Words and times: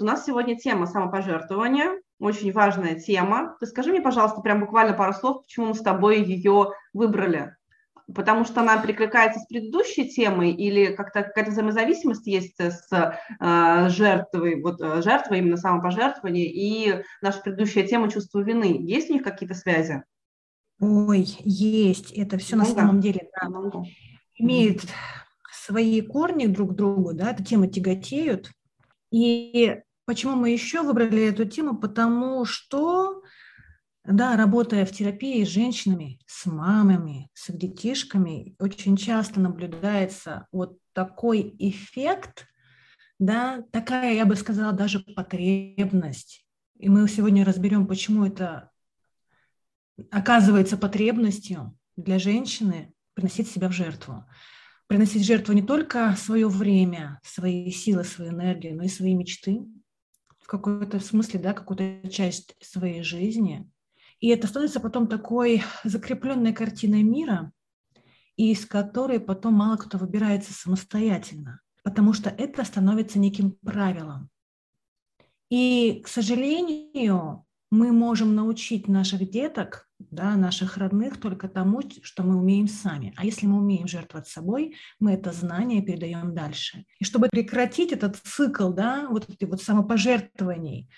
У 0.00 0.04
нас 0.04 0.24
сегодня 0.24 0.56
тема 0.56 0.86
самопожертвования, 0.86 2.00
очень 2.20 2.52
важная 2.52 2.94
тема. 2.94 3.56
Ты 3.58 3.66
скажи 3.66 3.90
мне, 3.90 4.00
пожалуйста, 4.00 4.40
прям 4.40 4.60
буквально 4.60 4.94
пару 4.94 5.12
слов, 5.12 5.42
почему 5.42 5.66
мы 5.66 5.74
с 5.74 5.80
тобой 5.80 6.22
ее 6.22 6.72
выбрали. 6.92 7.56
Потому 8.14 8.44
что 8.44 8.60
она 8.60 8.80
перекликается 8.80 9.40
с 9.40 9.46
предыдущей 9.46 10.08
темой 10.08 10.52
или 10.52 10.94
как-то 10.94 11.24
какая-то 11.24 11.50
взаимозависимость 11.50 12.26
есть 12.28 12.60
с 12.60 12.88
э, 12.92 13.88
жертвой, 13.88 14.62
вот 14.62 14.80
э, 14.80 15.02
жертвой 15.02 15.40
именно 15.40 15.56
самопожертвования 15.56 16.46
и 16.46 17.02
наша 17.20 17.40
предыдущая 17.40 17.86
тема 17.86 18.08
чувства 18.08 18.38
вины. 18.38 18.76
Есть 18.80 19.10
у 19.10 19.14
них 19.14 19.24
какие-то 19.24 19.56
связи? 19.56 20.04
Ой, 20.80 21.26
есть. 21.40 22.12
Это 22.12 22.38
все 22.38 22.54
ну, 22.54 22.62
на 22.62 22.68
да. 22.68 22.74
самом 22.74 23.00
деле 23.00 23.28
да, 23.34 23.48
ну, 23.48 23.70
да. 23.70 23.82
имеет 24.36 24.82
свои 25.52 26.00
корни 26.02 26.46
друг 26.46 26.70
к 26.70 26.74
другу, 26.74 27.14
да, 27.14 27.32
эта 27.32 27.44
тема 27.44 27.66
тяготеют. 27.66 28.52
И 29.10 29.80
почему 30.08 30.36
мы 30.36 30.48
еще 30.48 30.80
выбрали 30.80 31.24
эту 31.24 31.44
тему? 31.44 31.76
Потому 31.76 32.46
что, 32.46 33.22
да, 34.04 34.38
работая 34.38 34.86
в 34.86 34.90
терапии 34.90 35.44
с 35.44 35.48
женщинами, 35.48 36.18
с 36.26 36.46
мамами, 36.46 37.28
с 37.34 37.50
их 37.50 37.58
детишками, 37.58 38.56
очень 38.58 38.96
часто 38.96 39.38
наблюдается 39.38 40.46
вот 40.50 40.78
такой 40.94 41.54
эффект, 41.58 42.46
да, 43.18 43.62
такая, 43.70 44.14
я 44.14 44.24
бы 44.24 44.34
сказала, 44.34 44.72
даже 44.72 45.00
потребность. 45.00 46.46
И 46.78 46.88
мы 46.88 47.06
сегодня 47.06 47.44
разберем, 47.44 47.86
почему 47.86 48.24
это 48.24 48.70
оказывается 50.10 50.78
потребностью 50.78 51.76
для 51.96 52.18
женщины 52.18 52.94
приносить 53.12 53.50
себя 53.50 53.68
в 53.68 53.72
жертву 53.72 54.24
приносить 54.86 55.26
жертву 55.26 55.52
не 55.52 55.60
только 55.60 56.16
свое 56.16 56.48
время, 56.48 57.20
свои 57.22 57.70
силы, 57.70 58.04
свою 58.04 58.30
энергию, 58.30 58.74
но 58.74 58.84
и 58.84 58.88
свои 58.88 59.14
мечты, 59.14 59.60
в 60.48 60.50
какой-то 60.50 60.98
смысле, 60.98 61.40
да, 61.40 61.52
какую-то 61.52 62.08
часть 62.08 62.56
своей 62.64 63.02
жизни. 63.02 63.70
И 64.18 64.28
это 64.28 64.46
становится 64.46 64.80
потом 64.80 65.06
такой 65.06 65.62
закрепленной 65.84 66.54
картиной 66.54 67.02
мира, 67.02 67.52
из 68.36 68.64
которой 68.64 69.20
потом 69.20 69.52
мало 69.52 69.76
кто 69.76 69.98
выбирается 69.98 70.54
самостоятельно, 70.54 71.60
потому 71.84 72.14
что 72.14 72.30
это 72.30 72.64
становится 72.64 73.18
неким 73.18 73.52
правилом. 73.52 74.30
И, 75.50 76.00
к 76.02 76.08
сожалению, 76.08 77.44
мы 77.70 77.92
можем 77.92 78.34
научить 78.34 78.88
наших 78.88 79.30
деток 79.30 79.88
да, 79.98 80.36
наших 80.36 80.76
родных 80.76 81.20
только 81.20 81.48
тому, 81.48 81.82
что 82.02 82.22
мы 82.22 82.36
умеем 82.36 82.68
сами. 82.68 83.12
А 83.16 83.24
если 83.24 83.46
мы 83.46 83.58
умеем 83.58 83.88
жертвовать 83.88 84.28
собой, 84.28 84.76
мы 85.00 85.12
это 85.12 85.32
знание 85.32 85.82
передаем 85.82 86.34
дальше. 86.34 86.84
И 87.00 87.04
чтобы 87.04 87.28
прекратить 87.28 87.92
этот 87.92 88.16
цикл, 88.16 88.72
да, 88.72 89.08
вот 89.10 89.28
эти 89.28 89.44
вот 89.44 89.60
самопожертвований, 89.60 90.88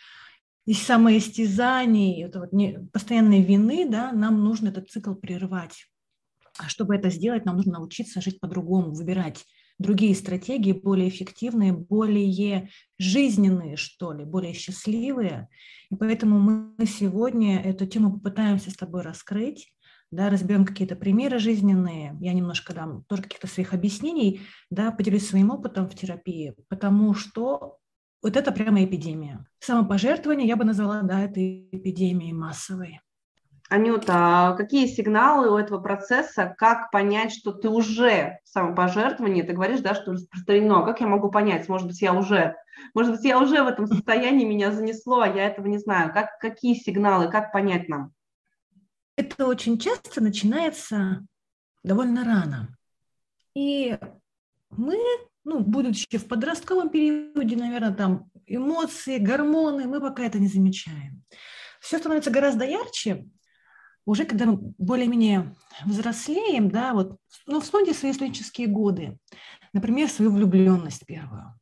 и 0.66 0.74
самоистязаний, 0.74 2.22
это 2.22 2.40
вот 2.40 2.52
не, 2.52 2.78
постоянной 2.92 3.42
вины, 3.42 3.88
да, 3.88 4.12
нам 4.12 4.44
нужно 4.44 4.68
этот 4.68 4.90
цикл 4.90 5.14
прервать. 5.14 5.86
А 6.58 6.68
чтобы 6.68 6.94
это 6.94 7.08
сделать, 7.08 7.46
нам 7.46 7.56
нужно 7.56 7.72
научиться 7.72 8.20
жить 8.20 8.38
по-другому, 8.38 8.92
выбирать 8.92 9.46
другие 9.80 10.14
стратегии, 10.14 10.72
более 10.72 11.08
эффективные, 11.08 11.72
более 11.72 12.68
жизненные, 12.98 13.76
что 13.76 14.12
ли, 14.12 14.24
более 14.24 14.52
счастливые. 14.52 15.48
И 15.90 15.96
поэтому 15.96 16.38
мы 16.38 16.86
сегодня 16.86 17.60
эту 17.60 17.86
тему 17.86 18.12
попытаемся 18.12 18.70
с 18.70 18.76
тобой 18.76 19.02
раскрыть, 19.02 19.74
да, 20.10 20.28
разберем 20.28 20.64
какие-то 20.64 20.96
примеры 20.96 21.38
жизненные, 21.38 22.16
я 22.20 22.32
немножко 22.34 22.74
дам 22.74 23.04
тоже 23.08 23.22
каких-то 23.22 23.46
своих 23.46 23.72
объяснений, 23.72 24.42
да, 24.70 24.92
поделюсь 24.92 25.26
своим 25.26 25.50
опытом 25.50 25.88
в 25.88 25.94
терапии, 25.94 26.54
потому 26.68 27.14
что 27.14 27.78
вот 28.22 28.36
это 28.36 28.52
прямо 28.52 28.84
эпидемия. 28.84 29.46
Самопожертвование 29.60 30.46
я 30.46 30.56
бы 30.56 30.64
назвала, 30.64 31.00
да, 31.02 31.22
это 31.22 31.40
эпидемией 31.40 32.32
массовой. 32.32 33.00
Анюта, 33.70 34.14
а 34.16 34.56
какие 34.56 34.86
сигналы 34.86 35.48
у 35.48 35.56
этого 35.56 35.80
процесса, 35.80 36.52
как 36.58 36.90
понять, 36.90 37.32
что 37.32 37.52
ты 37.52 37.68
уже 37.68 38.40
в 38.44 38.48
самопожертвовании, 38.48 39.42
ты 39.42 39.52
говоришь, 39.52 39.78
да, 39.78 39.94
что 39.94 40.12
распространено, 40.12 40.84
как 40.84 41.00
я 41.00 41.06
могу 41.06 41.30
понять, 41.30 41.68
может 41.68 41.86
быть, 41.86 42.02
я 42.02 42.12
уже, 42.12 42.56
может 42.94 43.12
быть, 43.12 43.24
я 43.24 43.38
уже 43.38 43.62
в 43.62 43.68
этом 43.68 43.86
состоянии, 43.86 44.44
меня 44.44 44.72
занесло, 44.72 45.20
а 45.20 45.28
я 45.28 45.46
этого 45.46 45.68
не 45.68 45.78
знаю, 45.78 46.12
как, 46.12 46.36
какие 46.40 46.74
сигналы, 46.74 47.30
как 47.30 47.52
понять 47.52 47.88
нам? 47.88 48.12
Это 49.14 49.46
очень 49.46 49.78
часто 49.78 50.20
начинается 50.20 51.24
довольно 51.84 52.24
рано. 52.24 52.76
И 53.54 53.96
мы, 54.70 54.98
ну, 55.44 55.60
будучи 55.60 56.18
в 56.18 56.26
подростковом 56.26 56.88
периоде, 56.88 57.54
наверное, 57.54 57.94
там 57.94 58.30
эмоции, 58.46 59.18
гормоны, 59.18 59.86
мы 59.86 60.00
пока 60.00 60.24
это 60.24 60.40
не 60.40 60.48
замечаем. 60.48 61.22
Все 61.80 61.98
становится 61.98 62.32
гораздо 62.32 62.64
ярче, 62.64 63.28
уже 64.06 64.24
когда 64.24 64.46
мы 64.46 64.58
более-менее 64.78 65.54
взрослеем, 65.84 66.70
да, 66.70 66.94
вот, 66.94 67.18
ну, 67.46 67.60
вспомните 67.60 67.94
свои 67.94 68.12
студенческие 68.12 68.66
годы, 68.66 69.18
например, 69.72 70.08
свою 70.08 70.32
влюбленность 70.32 71.06
первую. 71.06 71.54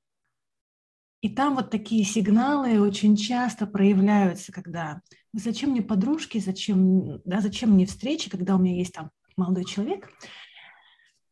И 1.20 1.28
там 1.28 1.56
вот 1.56 1.70
такие 1.70 2.04
сигналы 2.04 2.80
очень 2.80 3.16
часто 3.16 3.66
проявляются, 3.66 4.52
когда 4.52 5.00
зачем 5.32 5.70
мне 5.70 5.82
подружки, 5.82 6.38
зачем, 6.38 7.20
да, 7.24 7.40
зачем 7.40 7.72
мне 7.72 7.86
встречи, 7.86 8.30
когда 8.30 8.54
у 8.54 8.58
меня 8.58 8.76
есть 8.76 8.92
там 8.94 9.10
молодой 9.36 9.64
человек. 9.64 10.08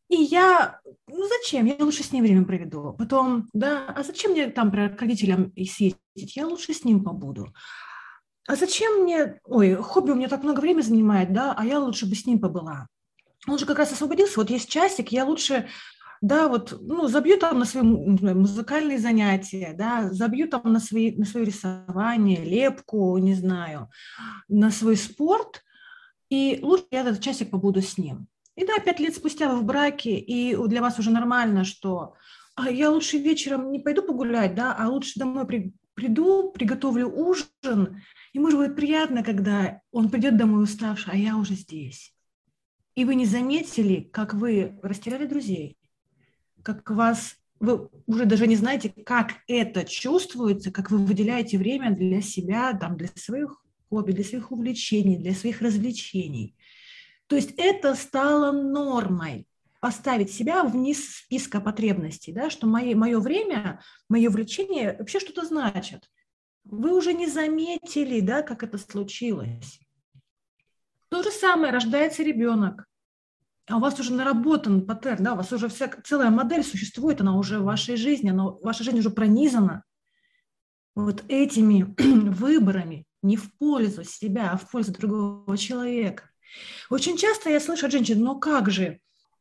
И 0.09 0.17
я, 0.17 0.81
ну 1.07 1.29
зачем, 1.29 1.67
я 1.67 1.77
лучше 1.81 2.03
с 2.03 2.13
ним 2.13 2.25
время 2.25 2.45
проведу. 2.45 2.95
Потом, 2.99 3.49
да, 3.53 3.87
а 3.89 4.03
зачем 4.03 4.33
мне 4.33 4.49
там 4.49 4.71
к 4.71 5.01
родителям 5.01 5.53
съездить, 5.55 6.37
я 6.37 6.47
лучше 6.47 6.75
с 6.75 6.85
ним 6.85 7.05
побуду 7.05 7.53
а 8.47 8.57
зачем 8.57 9.03
мне, 9.03 9.41
ой, 9.45 9.75
хобби 9.75 10.13
у 10.13 10.15
меня 10.15 10.29
так 10.29 10.43
много 10.43 10.61
времени 10.61 10.83
занимает, 10.83 11.33
да, 11.33 11.55
а 11.57 11.65
я 11.65 11.79
лучше 11.81 12.07
бы 12.07 12.15
с 12.15 12.27
ним 12.27 12.39
побыла. 12.39 12.89
Он 13.49 13.59
же 13.59 13.67
как 13.67 13.79
раз 13.79 13.93
освободился, 13.93 14.41
вот 14.41 14.51
есть 14.51 14.69
часик, 14.69 15.11
я 15.11 15.25
лучше, 15.25 15.69
да, 16.21 16.49
вот, 16.49 16.77
ну, 16.81 17.09
забью 17.09 17.39
там 17.39 17.59
на 17.59 17.65
свои 17.65 17.83
музыкальные 17.83 18.99
занятия, 18.99 19.75
да, 19.77 20.09
забью 20.11 20.49
там 20.49 20.63
на, 20.73 20.81
свои, 20.81 21.15
на 21.17 21.25
свое 21.25 21.47
рисование, 21.47 22.45
лепку, 22.45 23.17
не 23.19 23.35
знаю, 23.35 23.91
на 24.49 24.71
свой 24.71 24.97
спорт, 24.97 25.63
и 26.29 26.59
лучше 26.63 26.87
я 26.91 27.01
этот 27.01 27.21
часик 27.21 27.51
побуду 27.51 27.83
с 27.83 27.99
ним. 27.99 28.27
И 28.57 28.65
да, 28.65 28.79
пять 28.79 29.01
лет 29.01 29.15
спустя 29.15 29.53
вы 29.53 29.61
в 29.61 29.65
браке, 29.65 30.19
и 30.19 30.57
для 30.69 30.81
вас 30.81 30.99
уже 30.99 31.11
нормально, 31.11 31.65
что 31.65 32.15
а 32.57 32.71
я 32.71 32.91
лучше 32.91 33.19
вечером 33.19 33.71
не 33.71 33.81
пойду 33.81 34.03
погулять, 34.03 34.55
да, 34.55 34.75
а 34.77 34.89
лучше 34.89 35.19
домой 35.21 35.47
при, 35.47 35.75
приду, 35.97 36.53
приготовлю 36.53 37.09
ужин, 37.09 38.03
Ему 38.37 38.51
же 38.51 38.59
будет 38.59 38.77
приятно, 38.77 39.25
когда 39.25 39.81
он 39.93 40.11
придет 40.11 40.37
домой 40.37 40.63
уставший, 40.63 41.15
а 41.15 41.17
я 41.17 41.39
уже 41.39 41.55
здесь. 41.55 42.15
И 42.95 43.07
вы 43.07 43.15
не 43.15 43.25
заметили, 43.25 44.11
как 44.13 44.35
вы 44.35 44.79
растеряли 44.83 45.25
друзей, 45.25 45.79
как 46.63 46.91
вас, 46.91 47.37
вы 47.61 47.89
уже 48.07 48.27
даже 48.27 48.47
не 48.47 48.57
знаете, 48.57 48.91
как 48.91 49.37
это 49.49 49.87
чувствуется, 49.87 50.71
как 50.71 50.91
вы 50.91 50.99
выделяете 50.99 51.57
время 51.57 51.97
для 51.97 52.21
себя, 52.21 52.77
там, 52.79 52.99
для 52.99 53.09
своих 53.15 53.65
хобби, 53.89 54.13
для 54.13 54.25
своих 54.25 54.53
увлечений, 54.53 55.17
для 55.17 55.33
своих 55.33 55.63
развлечений. 55.63 56.55
То 57.29 57.37
есть 57.37 57.55
это 57.57 57.95
стало 57.95 58.53
нормой 58.53 59.47
поставить 59.87 60.33
себя 60.33 60.65
вниз 60.65 61.19
списка 61.19 61.61
потребностей, 61.61 62.33
да, 62.33 62.51
что 62.51 62.67
мое, 62.67 62.97
мое 62.97 63.21
время, 63.21 63.81
мое 64.09 64.29
увлечение 64.29 64.97
вообще 64.99 65.21
что-то 65.21 65.47
значит. 65.47 66.11
Вы 66.65 66.93
уже 66.93 67.13
не 67.13 67.29
заметили, 67.29 68.19
да, 68.19 68.43
как 68.43 68.65
это 68.65 68.79
случилось. 68.79 69.79
То 71.09 71.23
же 71.23 71.31
самое, 71.31 71.73
рождается 71.73 72.25
ребенок, 72.25 72.89
а 73.69 73.77
у 73.77 73.81
вас 73.81 74.01
уже 74.01 74.13
наработан 74.13 74.85
паттерн, 74.85 75.23
да, 75.23 75.35
у 75.35 75.37
вас 75.37 75.53
уже 75.53 75.69
вся 75.69 75.89
целая 76.03 76.31
модель 76.31 76.65
существует, 76.65 77.21
она 77.21 77.37
уже 77.37 77.61
в 77.61 77.65
вашей 77.65 77.95
жизни, 77.95 78.31
она, 78.31 78.47
ваша 78.47 78.83
жизнь 78.83 78.99
уже 78.99 79.11
пронизана 79.11 79.85
вот 80.97 81.23
этими 81.29 81.95
выборами 82.31 83.07
не 83.23 83.37
в 83.37 83.55
пользу 83.57 84.03
себя, 84.03 84.51
а 84.51 84.57
в 84.57 84.69
пользу 84.69 84.91
другого 84.91 85.57
человека. 85.57 86.25
Очень 86.91 87.17
часто 87.17 87.51
я 87.51 87.61
слышу 87.61 87.87
от 87.87 87.93
женщин, 87.93 88.19
ну 88.19 88.41
как 88.41 88.69
же, 88.69 88.99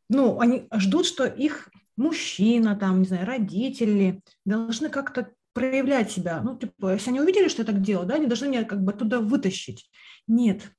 ну 0.09 0.39
они 0.39 0.67
ждут, 0.73 1.05
что 1.05 1.25
их 1.25 1.69
мужчина, 1.97 2.75
там, 2.75 2.99
не 3.01 3.07
знаю, 3.07 3.25
родители 3.25 4.21
должны 4.43 4.89
как-то 4.89 5.31
проявлять 5.53 6.11
себя. 6.11 6.41
Ну, 6.41 6.57
типа, 6.57 6.93
если 6.93 7.11
они 7.11 7.21
увидели, 7.21 7.47
что 7.47 7.61
я 7.61 7.65
так 7.65 7.81
делаю, 7.81 8.07
да, 8.07 8.15
они 8.15 8.27
должны 8.27 8.47
меня 8.47 8.65
как 8.65 8.83
бы 8.83 8.91
туда 8.91 9.21
вытащить. 9.21 9.89
Нет. 10.27 10.69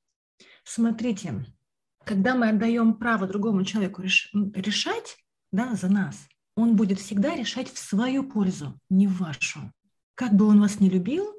Смотрите, 0.63 1.45
когда 2.03 2.35
мы 2.35 2.49
отдаем 2.49 2.93
право 2.93 3.27
другому 3.27 3.65
человеку 3.65 4.03
реш, 4.03 4.31
решать 4.53 5.17
да, 5.51 5.73
за 5.73 5.89
нас, 5.89 6.27
он 6.55 6.75
будет 6.75 6.99
всегда 6.99 7.35
решать 7.35 7.71
в 7.71 7.77
свою 7.77 8.23
пользу, 8.23 8.79
не 8.89 9.07
в 9.07 9.17
вашу. 9.17 9.71
Как 10.15 10.33
бы 10.33 10.45
он 10.45 10.61
вас 10.61 10.79
не 10.79 10.89
любил, 10.89 11.33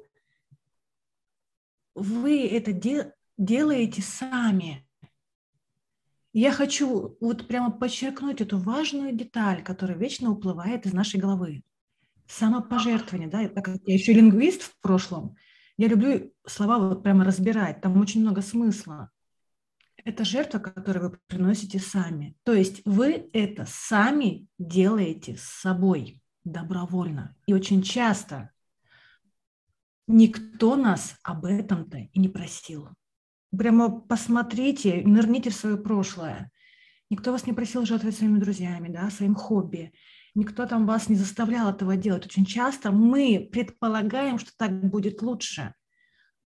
вы 1.95 2.47
это 2.47 2.71
де- 2.71 3.13
делаете 3.37 4.01
сами. 4.01 4.87
Я 6.33 6.51
хочу 6.51 7.17
вот 7.19 7.47
прямо 7.47 7.71
подчеркнуть 7.71 8.41
эту 8.41 8.59
важную 8.59 9.15
деталь, 9.15 9.63
которая 9.63 9.97
вечно 9.97 10.29
уплывает 10.31 10.85
из 10.85 10.93
нашей 10.93 11.19
головы. 11.19 11.63
самопожертвование, 12.27 13.27
да, 13.27 13.49
так 13.49 13.65
как 13.65 13.77
я 13.85 13.95
еще 13.95 14.13
лингвист 14.13 14.61
в 14.61 14.79
прошлом, 14.81 15.35
я 15.77 15.87
люблю 15.87 16.31
слова 16.45 16.77
вот 16.77 17.01
прямо 17.01 17.25
разбирать, 17.25 17.81
там 17.81 17.99
очень 17.99 18.21
много 18.21 18.41
смысла. 18.43 19.09
Это 20.05 20.23
жертва, 20.23 20.59
которую 20.59 21.09
вы 21.09 21.19
приносите 21.27 21.79
сами. 21.79 22.35
То 22.43 22.53
есть 22.53 22.81
вы 22.85 23.29
это 23.33 23.65
сами 23.67 24.47
делаете 24.59 25.37
с 25.37 25.43
собой 25.43 26.21
добровольно. 26.43 27.35
И 27.47 27.53
очень 27.53 27.81
часто 27.81 28.51
никто 30.07 30.75
нас 30.75 31.17
об 31.23 31.45
этом-то 31.45 31.97
и 31.97 32.19
не 32.19 32.29
просил. 32.29 32.89
Прямо 33.57 34.01
посмотрите, 34.01 35.01
нырните 35.05 35.49
в 35.49 35.55
свое 35.55 35.77
прошлое. 35.77 36.51
Никто 37.09 37.31
вас 37.31 37.47
не 37.47 37.53
просил 37.53 37.85
жертвовать 37.85 38.17
своими 38.17 38.39
друзьями, 38.39 38.89
да, 38.89 39.09
своим 39.09 39.33
хобби. 39.33 39.91
Никто 40.35 40.67
там 40.67 40.85
вас 40.85 41.09
не 41.09 41.15
заставлял 41.15 41.69
этого 41.69 41.95
делать. 41.97 42.25
Очень 42.25 42.45
часто 42.45 42.91
мы 42.91 43.49
предполагаем, 43.51 44.37
что 44.37 44.51
так 44.55 44.71
будет 44.87 45.23
лучше, 45.23 45.73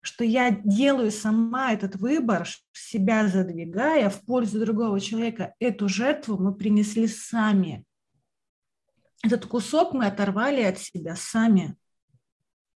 что 0.02 0.24
я 0.24 0.52
делаю 0.52 1.12
сама 1.12 1.74
этот 1.74 1.98
выбор, 1.98 2.48
себя 2.72 3.28
задвигая 3.28 4.10
в 4.10 4.22
пользу 4.22 4.60
другого 4.62 5.00
человека. 5.02 5.54
Эту 5.60 5.90
жертву 5.90 6.38
мы 6.38 6.56
принесли 6.56 7.08
сами. 7.08 7.84
Этот 9.22 9.46
кусок 9.46 9.94
мы 9.94 10.06
оторвали 10.06 10.62
от 10.62 10.80
себя 10.80 11.16
сами. 11.16 11.76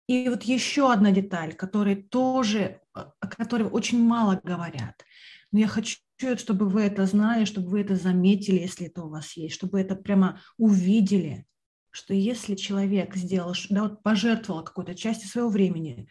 И 0.07 0.29
вот 0.29 0.43
еще 0.43 0.93
одна 0.93 1.11
деталь, 1.11 1.55
которая 1.55 1.97
тоже, 1.97 2.81
о 2.95 3.27
которой 3.27 3.69
очень 3.69 4.03
мало 4.03 4.41
говорят. 4.43 5.05
Но 5.53 5.59
я 5.59 5.67
хочу 5.67 5.99
чтобы 6.39 6.69
вы 6.69 6.83
это 6.83 7.07
знали, 7.07 7.45
чтобы 7.45 7.69
вы 7.69 7.81
это 7.81 7.97
заметили, 7.97 8.61
если 8.61 8.87
это 8.87 9.03
у 9.03 9.09
вас 9.09 9.37
есть, 9.37 9.55
чтобы 9.55 9.81
это 9.81 9.97
прямо 9.97 10.41
увидели, 10.57 11.45
что 11.91 12.15
если 12.15 12.55
человек 12.55 13.15
сделал, 13.17 13.55
да, 13.69 13.83
вот 13.83 14.03
пожертвовал 14.03 14.65
какой-то 14.65 14.95
частью 14.95 15.29
своего 15.29 15.51
времени, 15.51 16.09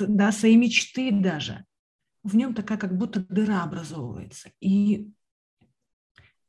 да, 0.00 0.32
своей 0.32 0.56
мечты 0.56 1.10
даже, 1.12 1.64
в 2.22 2.34
нем 2.34 2.54
такая 2.54 2.78
как 2.78 2.96
будто 2.96 3.20
дыра 3.20 3.62
образовывается. 3.62 4.50
И 4.60 5.10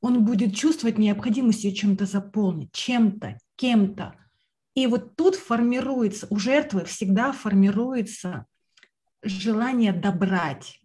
он 0.02 0.26
будет 0.26 0.56
чувствовать 0.56 0.98
необходимость 0.98 1.64
ее 1.64 1.74
чем-то 1.74 2.06
заполнить, 2.06 2.72
чем-то, 2.72 3.38
кем-то. 3.56 4.16
И 4.74 4.88
вот 4.88 5.16
тут 5.16 5.36
формируется, 5.36 6.28
у 6.30 6.38
жертвы 6.38 6.86
всегда 6.86 7.32
формируется 7.32 8.46
желание 9.24 9.94
добрать, 9.94 10.82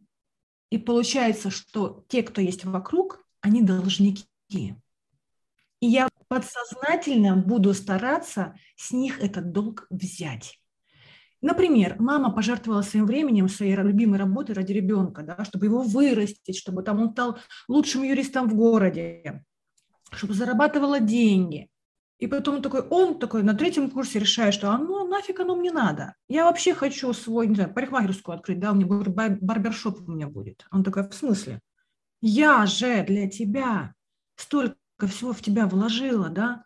и 0.71 0.79
получается, 0.79 1.51
что 1.51 2.05
те, 2.09 2.23
кто 2.23 2.41
есть 2.41 2.65
вокруг, 2.65 3.25
они 3.41 3.63
должники. 3.63 4.27
И 4.51 4.75
я 5.87 6.09
подсознательно 6.29 7.37
буду 7.37 7.75
стараться 7.75 8.55
с 8.77 8.93
них 8.93 9.21
этот 9.21 9.53
долг 9.53 9.87
взять. 9.91 10.59
Например, 11.43 11.97
мама 11.99 12.31
пожертвовала 12.33 12.83
своим 12.83 13.05
временем, 13.05 13.49
своей 13.49 13.75
любимой 13.75 14.19
работой 14.19 14.55
ради 14.55 14.73
ребенка, 14.73 15.23
да, 15.23 15.45
чтобы 15.45 15.67
его 15.67 15.83
вырастить, 15.83 16.57
чтобы 16.57 16.85
там 16.85 17.01
он 17.03 17.11
стал 17.11 17.39
лучшим 17.69 18.05
юристом 18.05 18.49
в 18.49 18.55
городе, 18.55 19.45
чтобы 20.13 20.35
зарабатывала 20.35 21.01
деньги. 21.01 21.69
И 22.23 22.29
потом 22.29 22.63
такой, 22.63 22.83
он 22.83 23.19
такой 23.19 23.43
на 23.43 23.53
третьем 23.53 23.91
курсе 23.91 24.21
решает, 24.21 24.55
что 24.55 24.71
а 24.71 24.79
ну 24.79 25.09
нафиг 25.09 25.41
оно 25.41 25.57
мне 25.57 25.73
надо. 25.73 26.15
Я 26.29 26.45
вообще 26.45 26.73
хочу 26.73 27.13
свой, 27.15 27.49
не 27.49 27.57
знаю, 27.57 27.75
парикмахерскую 27.75 28.37
открыть, 28.37 28.61
да, 28.61 28.71
у 28.71 28.77
меня 28.77 28.87
барбершоп 29.41 30.09
у 30.09 30.13
меня 30.13 30.29
будет. 30.29 30.65
Он 30.71 30.85
такой, 30.85 31.09
в 31.09 31.13
смысле? 31.15 31.59
Я 32.21 32.65
же 32.67 33.05
для 33.09 33.29
тебя 33.29 33.95
столько 34.37 35.09
всего 35.09 35.33
в 35.33 35.41
тебя 35.41 35.67
вложила, 35.67 36.29
да. 36.29 36.63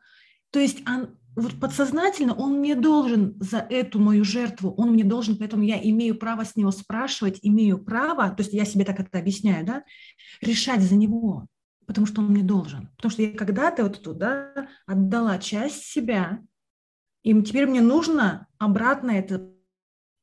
То 0.50 0.60
есть 0.60 0.86
он, 0.86 1.16
вот 1.36 1.58
подсознательно 1.58 2.34
он 2.34 2.58
мне 2.58 2.74
должен 2.74 3.34
за 3.40 3.60
эту 3.60 3.98
мою 3.98 4.24
жертву, 4.24 4.74
он 4.76 4.90
мне 4.90 5.04
должен, 5.04 5.38
поэтому 5.38 5.62
я 5.62 5.80
имею 5.82 6.18
право 6.18 6.44
с 6.44 6.54
него 6.56 6.70
спрашивать, 6.70 7.38
имею 7.40 7.82
право, 7.82 8.28
то 8.28 8.42
есть 8.42 8.52
я 8.52 8.66
себе 8.66 8.84
так 8.84 9.00
это 9.00 9.18
объясняю, 9.18 9.64
да, 9.64 9.84
решать 10.42 10.82
за 10.82 10.96
него 10.96 11.46
потому 11.86 12.06
что 12.06 12.20
он 12.20 12.28
мне 12.28 12.42
должен. 12.42 12.88
Потому 12.96 13.10
что 13.10 13.22
я 13.22 13.32
когда-то 13.36 13.82
вот 13.82 14.02
туда 14.02 14.68
отдала 14.86 15.38
часть 15.38 15.84
себя, 15.84 16.42
и 17.22 17.42
теперь 17.42 17.66
мне 17.66 17.80
нужно 17.80 18.46
обратно 18.58 19.10
это. 19.10 19.52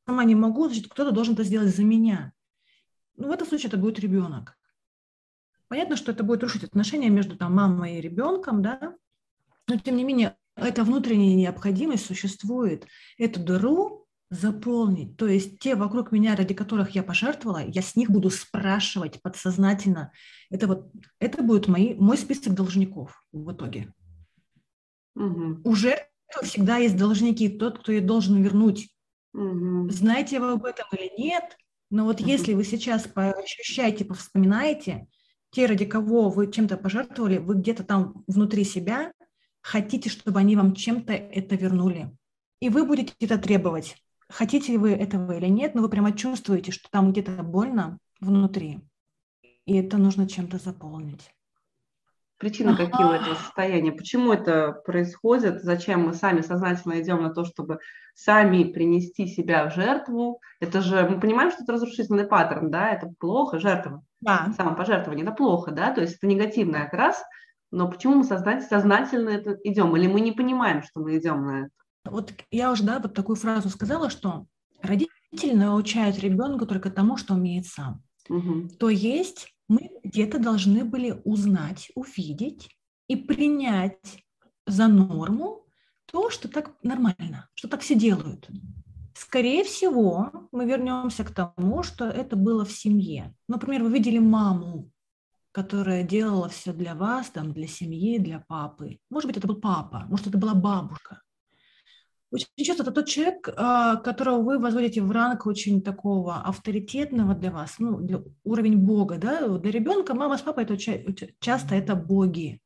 Сама 0.05 0.25
не 0.25 0.35
могу, 0.35 0.67
значит, 0.67 0.87
кто-то 0.89 1.11
должен 1.11 1.33
это 1.33 1.43
сделать 1.43 1.73
за 1.73 1.83
меня. 1.83 2.33
Ну, 3.15 3.29
в 3.29 3.31
этом 3.31 3.47
случае 3.47 3.69
это 3.69 3.77
будет 3.77 3.99
ребенок. 3.99 4.57
Понятно, 5.69 5.95
что 5.95 6.11
это 6.11 6.23
будет 6.23 6.43
рушить 6.43 6.63
отношения 6.63 7.09
между 7.09 7.37
там, 7.37 7.55
мамой 7.55 7.97
и 7.97 8.01
ребенком, 8.01 8.61
да, 8.61 8.95
но 9.67 9.77
тем 9.79 9.95
не 9.95 10.03
менее 10.03 10.37
эта 10.55 10.83
внутренняя 10.83 11.35
необходимость 11.35 12.05
существует. 12.05 12.85
Эту 13.17 13.39
дыру 13.39 14.02
заполнить. 14.33 15.15
То 15.17 15.27
есть 15.27 15.59
те 15.59 15.75
вокруг 15.75 16.11
меня, 16.11 16.35
ради 16.35 16.53
которых 16.53 16.91
я 16.91 17.03
пожертвовала, 17.03 17.63
я 17.65 17.81
с 17.81 17.95
них 17.95 18.09
буду 18.09 18.29
спрашивать 18.29 19.21
подсознательно. 19.21 20.11
Это 20.49 20.67
вот 20.67 20.91
это 21.19 21.43
будет 21.43 21.67
мои, 21.67 21.93
мой 21.93 22.17
список 22.17 22.53
должников 22.53 23.23
в 23.31 23.51
итоге. 23.51 23.93
Угу. 25.15 25.61
У 25.63 25.75
жертвы 25.75 26.07
всегда 26.43 26.77
есть 26.77 26.97
должники, 26.97 27.47
тот, 27.47 27.79
кто 27.79 27.91
ей 27.91 28.01
должен 28.01 28.41
вернуть. 28.41 28.89
Угу. 29.33 29.89
Знаете 29.91 30.39
вы 30.39 30.53
об 30.53 30.65
этом 30.65 30.87
или 30.93 31.11
нет, 31.17 31.57
но 31.91 32.05
вот 32.05 32.19
угу. 32.19 32.29
если 32.29 32.53
вы 32.53 32.63
сейчас 32.63 33.07
ощущаете, 33.15 34.05
повспоминаете, 34.05 35.07
те, 35.51 35.67
ради 35.67 35.85
кого 35.85 36.29
вы 36.29 36.51
чем-то 36.51 36.77
пожертвовали, 36.77 37.37
вы 37.37 37.55
где-то 37.55 37.83
там 37.83 38.23
внутри 38.25 38.63
себя 38.63 39.13
хотите, 39.61 40.09
чтобы 40.09 40.39
они 40.39 40.55
вам 40.55 40.73
чем-то 40.73 41.13
это 41.13 41.55
вернули. 41.55 42.11
И 42.59 42.69
вы 42.69 42.85
будете 42.85 43.13
это 43.19 43.37
требовать 43.37 43.95
хотите 44.33 44.77
вы 44.77 44.91
этого 44.91 45.33
или 45.33 45.47
нет, 45.47 45.75
но 45.75 45.81
вы 45.81 45.89
прямо 45.89 46.11
чувствуете, 46.11 46.71
что 46.71 46.89
там 46.89 47.11
где-то 47.11 47.43
больно 47.43 47.97
внутри, 48.19 48.81
и 49.65 49.77
это 49.77 49.97
нужно 49.97 50.27
чем-то 50.27 50.57
заполнить. 50.57 51.31
Причины 52.37 52.75
какие 52.75 53.05
у 53.05 53.11
этого 53.11 53.35
состояния? 53.35 53.93
Почему 53.93 54.33
это 54.33 54.73
происходит? 54.85 55.63
Зачем 55.63 56.07
мы 56.07 56.13
сами 56.13 56.41
сознательно 56.41 56.99
идем 56.99 57.23
на 57.23 57.33
то, 57.33 57.45
чтобы 57.45 57.79
сами 58.15 58.65
принести 58.65 59.27
себя 59.27 59.69
в 59.69 59.73
жертву? 59.73 60.41
Это 60.59 60.81
же, 60.81 61.07
мы 61.07 61.21
понимаем, 61.21 61.51
что 61.51 61.63
это 61.63 61.73
разрушительный 61.73 62.27
паттерн, 62.27 62.69
да, 62.69 62.89
это 62.89 63.13
плохо, 63.17 63.59
жертва, 63.59 64.03
да. 64.19 64.51
самопожертвование, 64.57 65.25
это 65.25 65.33
плохо, 65.33 65.71
да, 65.71 65.93
то 65.93 66.01
есть 66.01 66.17
это 66.17 66.27
негативное 66.27 66.83
как 66.85 66.93
раз, 66.95 67.23
но 67.71 67.89
почему 67.89 68.15
мы 68.15 68.23
сознательно, 68.23 68.67
сознательно 68.67 69.29
это 69.29 69.57
идем? 69.63 69.95
Или 69.95 70.07
мы 70.07 70.19
не 70.19 70.33
понимаем, 70.33 70.83
что 70.83 70.99
мы 70.99 71.17
идем 71.17 71.45
на 71.45 71.59
это? 71.61 71.82
Вот 72.05 72.33
я 72.51 72.71
уже, 72.71 72.83
да, 72.83 72.99
вот 72.99 73.13
такую 73.13 73.35
фразу 73.35 73.69
сказала, 73.69 74.09
что 74.09 74.47
родители 74.81 75.53
научают 75.53 76.19
ребенка 76.19 76.65
только 76.65 76.91
тому, 76.91 77.17
что 77.17 77.33
умеет 77.33 77.65
сам. 77.65 78.03
Угу. 78.29 78.69
То 78.79 78.89
есть 78.89 79.53
мы 79.67 79.89
где-то 80.03 80.39
должны 80.39 80.83
были 80.83 81.21
узнать, 81.23 81.91
увидеть 81.95 82.69
и 83.07 83.15
принять 83.15 84.23
за 84.67 84.87
норму 84.87 85.65
то, 86.05 86.29
что 86.29 86.47
так 86.47 86.75
нормально, 86.83 87.49
что 87.55 87.67
так 87.67 87.81
все 87.81 87.95
делают. 87.95 88.49
Скорее 89.15 89.63
всего, 89.63 90.47
мы 90.51 90.65
вернемся 90.65 91.23
к 91.23 91.31
тому, 91.31 91.83
что 91.83 92.05
это 92.05 92.35
было 92.35 92.65
в 92.65 92.71
семье. 92.71 93.35
Например, 93.47 93.83
вы 93.83 93.93
видели 93.93 94.19
маму, 94.19 94.91
которая 95.51 96.03
делала 96.03 96.49
все 96.49 96.73
для 96.73 96.95
вас, 96.95 97.29
там, 97.29 97.53
для 97.53 97.67
семьи, 97.67 98.17
для 98.17 98.39
папы. 98.39 98.99
Может 99.09 99.27
быть, 99.27 99.37
это 99.37 99.47
был 99.47 99.55
папа, 99.55 100.05
может, 100.09 100.27
это 100.27 100.37
была 100.37 100.53
бабушка. 100.53 101.21
Очень 102.33 102.65
часто 102.65 102.81
это 102.81 102.91
тот 102.91 103.05
человек, 103.05 103.47
а, 103.55 103.97
которого 103.97 104.41
вы 104.41 104.57
возводите 104.57 105.03
в 105.03 105.11
ранг 105.11 105.45
очень 105.45 105.83
такого 105.83 106.37
авторитетного 106.37 107.35
для 107.35 107.51
вас, 107.51 107.75
ну, 107.77 107.99
для 107.99 108.23
уровень 108.43 108.77
Бога, 108.77 109.19
да, 109.19 109.47
для 109.59 109.69
ребенка 109.69 110.15
мама 110.15 110.39
с 110.39 110.41
папой 110.41 110.63
это 110.63 110.75
часто 110.75 111.75
это 111.75 111.95
боги. 111.95 112.59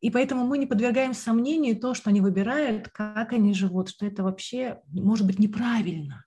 И 0.00 0.10
поэтому 0.10 0.46
мы 0.46 0.56
не 0.56 0.64
подвергаем 0.64 1.12
сомнению 1.12 1.78
то, 1.78 1.92
что 1.92 2.08
они 2.08 2.22
выбирают, 2.22 2.88
как 2.88 3.34
они 3.34 3.52
живут, 3.52 3.90
что 3.90 4.06
это 4.06 4.22
вообще 4.22 4.80
может 4.86 5.26
быть 5.26 5.38
неправильно. 5.38 6.24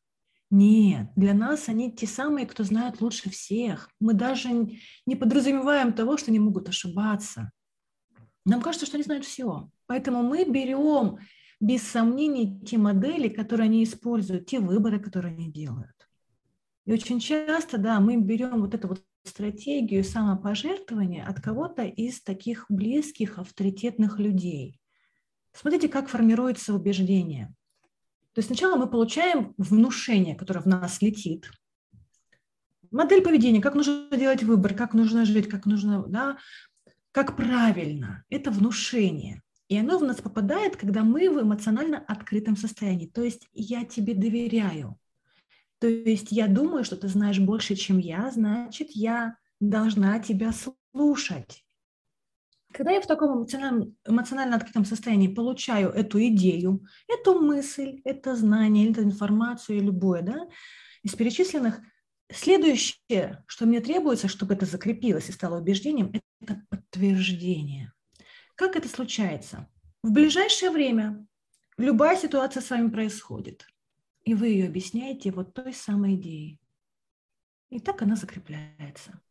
Нет, 0.52 1.08
для 1.16 1.34
нас 1.34 1.68
они 1.68 1.92
те 1.92 2.06
самые, 2.06 2.46
кто 2.46 2.64
знает 2.64 3.02
лучше 3.02 3.32
всех. 3.32 3.90
Мы 4.00 4.14
даже 4.14 4.50
не 5.08 5.16
подразумеваем 5.16 5.94
того, 5.94 6.16
что 6.18 6.30
они 6.30 6.38
могут 6.40 6.70
ошибаться. 6.70 7.52
Нам 8.46 8.62
кажется, 8.62 8.86
что 8.86 8.98
они 8.98 9.04
знают 9.04 9.26
все. 9.26 9.68
Поэтому 9.88 10.22
мы 10.22 10.46
берем 10.46 11.18
без 11.60 11.84
сомнений 11.84 12.60
те 12.66 12.78
модели, 12.78 13.28
которые 13.28 13.66
они 13.66 13.84
используют, 13.84 14.46
те 14.46 14.60
выборы, 14.60 15.00
которые 15.00 15.34
они 15.36 15.52
делают. 15.52 16.10
И 16.86 16.94
очень 16.94 17.20
часто, 17.20 17.78
да, 17.78 18.00
мы 18.00 18.18
берем 18.18 18.62
вот 18.62 18.74
эту 18.74 18.88
вот 18.88 19.04
стратегию 19.24 20.04
самопожертвования 20.04 21.26
от 21.26 21.42
кого-то 21.42 21.84
из 21.84 22.22
таких 22.22 22.66
близких, 22.70 23.38
авторитетных 23.38 24.20
людей. 24.20 24.80
Смотрите, 25.52 25.90
как 25.90 26.10
формируется 26.10 26.74
убеждение. 26.74 27.54
То 28.34 28.40
есть 28.40 28.48
сначала 28.48 28.76
мы 28.78 28.88
получаем 28.90 29.54
внушение, 29.58 30.36
которое 30.36 30.62
в 30.62 30.66
нас 30.66 31.02
летит. 31.02 31.52
Модель 32.92 33.22
поведения, 33.22 33.62
как 33.62 33.76
нужно 33.76 34.08
делать 34.12 34.44
выбор, 34.44 34.74
как 34.74 34.94
нужно 34.94 35.26
жить, 35.26 35.48
как 35.48 35.66
нужно, 35.66 36.08
да, 36.08 36.38
как 37.12 37.36
правильно. 37.36 38.24
Это 38.30 38.50
внушение. 38.50 39.42
И 39.70 39.78
оно 39.78 40.00
в 40.00 40.04
нас 40.04 40.20
попадает, 40.20 40.76
когда 40.76 41.04
мы 41.04 41.30
в 41.30 41.42
эмоционально 41.42 42.00
открытом 42.00 42.58
состоянии. 42.58 43.06
То 43.06 43.24
есть 43.24 43.48
я 43.54 43.86
тебе 43.86 44.16
доверяю. 44.16 45.00
То 45.80 45.88
есть 45.88 46.32
я 46.32 46.48
думаю, 46.48 46.84
что 46.84 46.98
ты 46.98 47.08
знаешь 47.08 47.40
больше, 47.40 47.76
чем 47.76 48.00
я, 48.00 48.32
значит, 48.32 48.90
я 48.92 49.38
должна 49.60 50.20
тебя 50.20 50.52
слушать. 50.52 51.64
Когда 52.74 52.92
я 52.92 53.02
в 53.02 53.08
таком 53.08 53.38
эмоционально, 53.38 53.94
эмоционально 54.06 54.56
открытом 54.56 54.86
состоянии 54.86 55.28
получаю 55.28 55.90
эту 55.90 56.22
идею, 56.28 56.84
эту 57.08 57.40
мысль, 57.40 58.02
это 58.04 58.36
знание, 58.36 58.90
эту 58.90 59.04
информацию, 59.04 59.82
любое, 59.82 60.22
да, 60.22 60.48
из 61.04 61.16
перечисленных, 61.16 61.80
следующее, 62.32 63.44
что 63.48 63.66
мне 63.66 63.82
требуется, 63.82 64.28
чтобы 64.28 64.56
это 64.56 64.66
закрепилось 64.66 65.30
и 65.30 65.32
стало 65.32 65.60
убеждением, 65.60 66.12
это 66.42 66.62
подтверждение. 66.70 67.94
Как 68.60 68.76
это 68.76 68.90
случается? 68.90 69.70
В 70.04 70.12
ближайшее 70.12 70.70
время 70.70 71.26
любая 71.78 72.18
ситуация 72.18 72.60
с 72.60 72.70
вами 72.70 72.90
происходит, 72.90 73.66
и 74.26 74.34
вы 74.34 74.50
ее 74.50 74.68
объясняете 74.68 75.32
вот 75.32 75.54
той 75.54 75.72
самой 75.72 76.16
идеей. 76.16 76.60
И 77.70 77.80
так 77.80 78.02
она 78.02 78.18
закрепляется. 78.18 79.22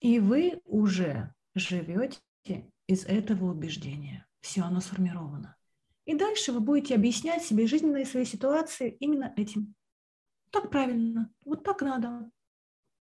И 0.00 0.20
вы 0.20 0.60
уже 0.66 1.32
живете 1.54 2.20
из 2.86 3.06
этого 3.06 3.52
убеждения. 3.52 4.26
Все 4.42 4.60
оно 4.60 4.80
сформировано. 4.80 5.56
И 6.04 6.14
дальше 6.14 6.52
вы 6.52 6.60
будете 6.60 6.94
объяснять 6.94 7.42
себе 7.42 7.66
жизненные 7.66 8.04
свои 8.04 8.26
ситуации 8.26 8.98
именно 9.00 9.32
этим. 9.38 9.74
Так 10.50 10.70
правильно, 10.70 11.32
вот 11.46 11.64
так 11.64 11.80
надо. 11.80 12.30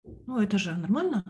Ну, 0.04 0.38
это 0.38 0.58
же 0.58 0.76
нормально. 0.76 1.24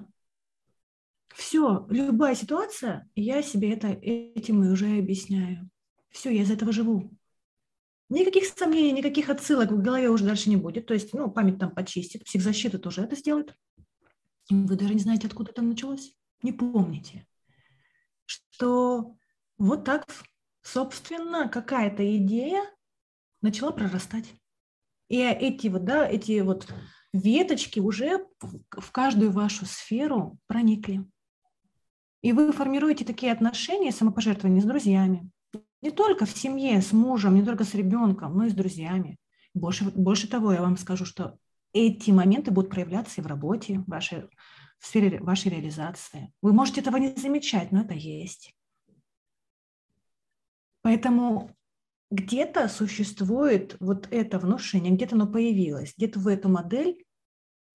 Все, 1.34 1.86
любая 1.88 2.34
ситуация, 2.34 3.08
я 3.14 3.42
себе 3.42 3.72
это 3.72 3.88
этим 3.88 4.64
и 4.64 4.68
уже 4.68 4.98
объясняю. 4.98 5.68
Все, 6.10 6.30
я 6.30 6.42
из 6.42 6.50
этого 6.50 6.72
живу. 6.72 7.10
Никаких 8.08 8.46
сомнений, 8.46 8.92
никаких 8.92 9.30
отсылок 9.30 9.72
в 9.72 9.82
голове 9.82 10.08
уже 10.08 10.24
дальше 10.24 10.48
не 10.48 10.56
будет. 10.56 10.86
То 10.86 10.94
есть, 10.94 11.12
ну, 11.12 11.30
память 11.30 11.58
там 11.58 11.74
почистит, 11.74 12.24
психзащита 12.24 12.78
тоже 12.78 13.02
это 13.02 13.16
сделает. 13.16 13.56
Вы 14.48 14.76
даже 14.76 14.94
не 14.94 15.00
знаете, 15.00 15.26
откуда 15.26 15.50
это 15.50 15.62
началось. 15.62 16.14
Не 16.42 16.52
помните 16.52 17.26
что 18.26 19.16
вот 19.58 19.84
так, 19.84 20.06
собственно, 20.62 21.48
какая-то 21.48 22.16
идея 22.18 22.62
начала 23.42 23.72
прорастать. 23.72 24.32
И 25.08 25.18
эти 25.18 25.68
вот, 25.68 25.84
да, 25.84 26.06
эти 26.06 26.40
вот 26.40 26.72
веточки 27.12 27.80
уже 27.80 28.26
в 28.40 28.90
каждую 28.90 29.32
вашу 29.32 29.66
сферу 29.66 30.38
проникли. 30.46 31.04
И 32.24 32.32
вы 32.32 32.52
формируете 32.52 33.04
такие 33.04 33.32
отношения 33.32 33.92
самопожертвования 33.92 34.62
с 34.62 34.64
друзьями. 34.64 35.30
Не 35.82 35.90
только 35.90 36.24
в 36.24 36.30
семье, 36.30 36.80
с 36.80 36.90
мужем, 36.94 37.34
не 37.34 37.44
только 37.44 37.64
с 37.64 37.74
ребенком, 37.74 38.34
но 38.34 38.46
и 38.46 38.48
с 38.48 38.54
друзьями. 38.54 39.18
Больше, 39.52 39.84
больше 39.90 40.26
того, 40.26 40.54
я 40.54 40.62
вам 40.62 40.78
скажу, 40.78 41.04
что 41.04 41.36
эти 41.74 42.12
моменты 42.12 42.50
будут 42.50 42.70
проявляться 42.70 43.20
и 43.20 43.24
в 43.24 43.26
работе, 43.26 43.80
в 43.80 43.90
вашей 43.90 44.22
в 44.78 44.86
сфере 44.86 45.20
вашей 45.20 45.50
реализации. 45.50 46.32
Вы 46.40 46.54
можете 46.54 46.80
этого 46.80 46.96
не 46.96 47.14
замечать, 47.14 47.72
но 47.72 47.82
это 47.82 47.92
есть. 47.92 48.54
Поэтому 50.80 51.50
где-то 52.10 52.68
существует 52.68 53.76
вот 53.80 54.08
это 54.10 54.38
внушение, 54.38 54.94
где-то 54.94 55.14
оно 55.14 55.26
появилось, 55.26 55.92
где-то 55.94 56.18
вы 56.20 56.32
эту 56.32 56.48
модель 56.48 57.04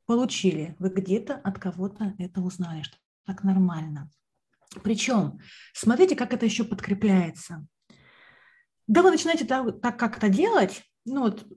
получили, 0.08 0.76
вы 0.80 0.90
где-то 0.90 1.36
от 1.36 1.60
кого-то 1.60 2.16
это 2.18 2.42
узнали, 2.42 2.82
что 2.82 2.98
так 3.28 3.44
нормально. 3.44 4.10
Причем, 4.84 5.40
смотрите, 5.74 6.16
как 6.16 6.34
это 6.34 6.46
еще 6.46 6.64
подкрепляется. 6.64 7.66
Да, 8.88 9.02
вы 9.02 9.12
начинаете 9.12 9.46
так, 9.46 9.82
так 9.82 10.00
как-то 10.00 10.30
делать, 10.30 10.84
ну 11.06 11.22
вот 11.22 11.48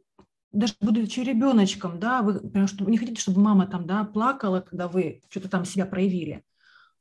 даже 0.50 0.74
будучи 0.80 1.20
ребеночком, 1.20 1.98
да, 1.98 2.22
вы 2.22 2.40
потому 2.40 2.66
что 2.66 2.84
не 2.84 2.98
хотите, 2.98 3.20
чтобы 3.20 3.40
мама 3.40 3.66
там, 3.66 3.86
да, 3.86 4.04
плакала, 4.04 4.60
когда 4.60 4.88
вы 4.88 5.22
что-то 5.30 5.48
там 5.48 5.64
себя 5.64 5.86
проявили. 5.86 6.44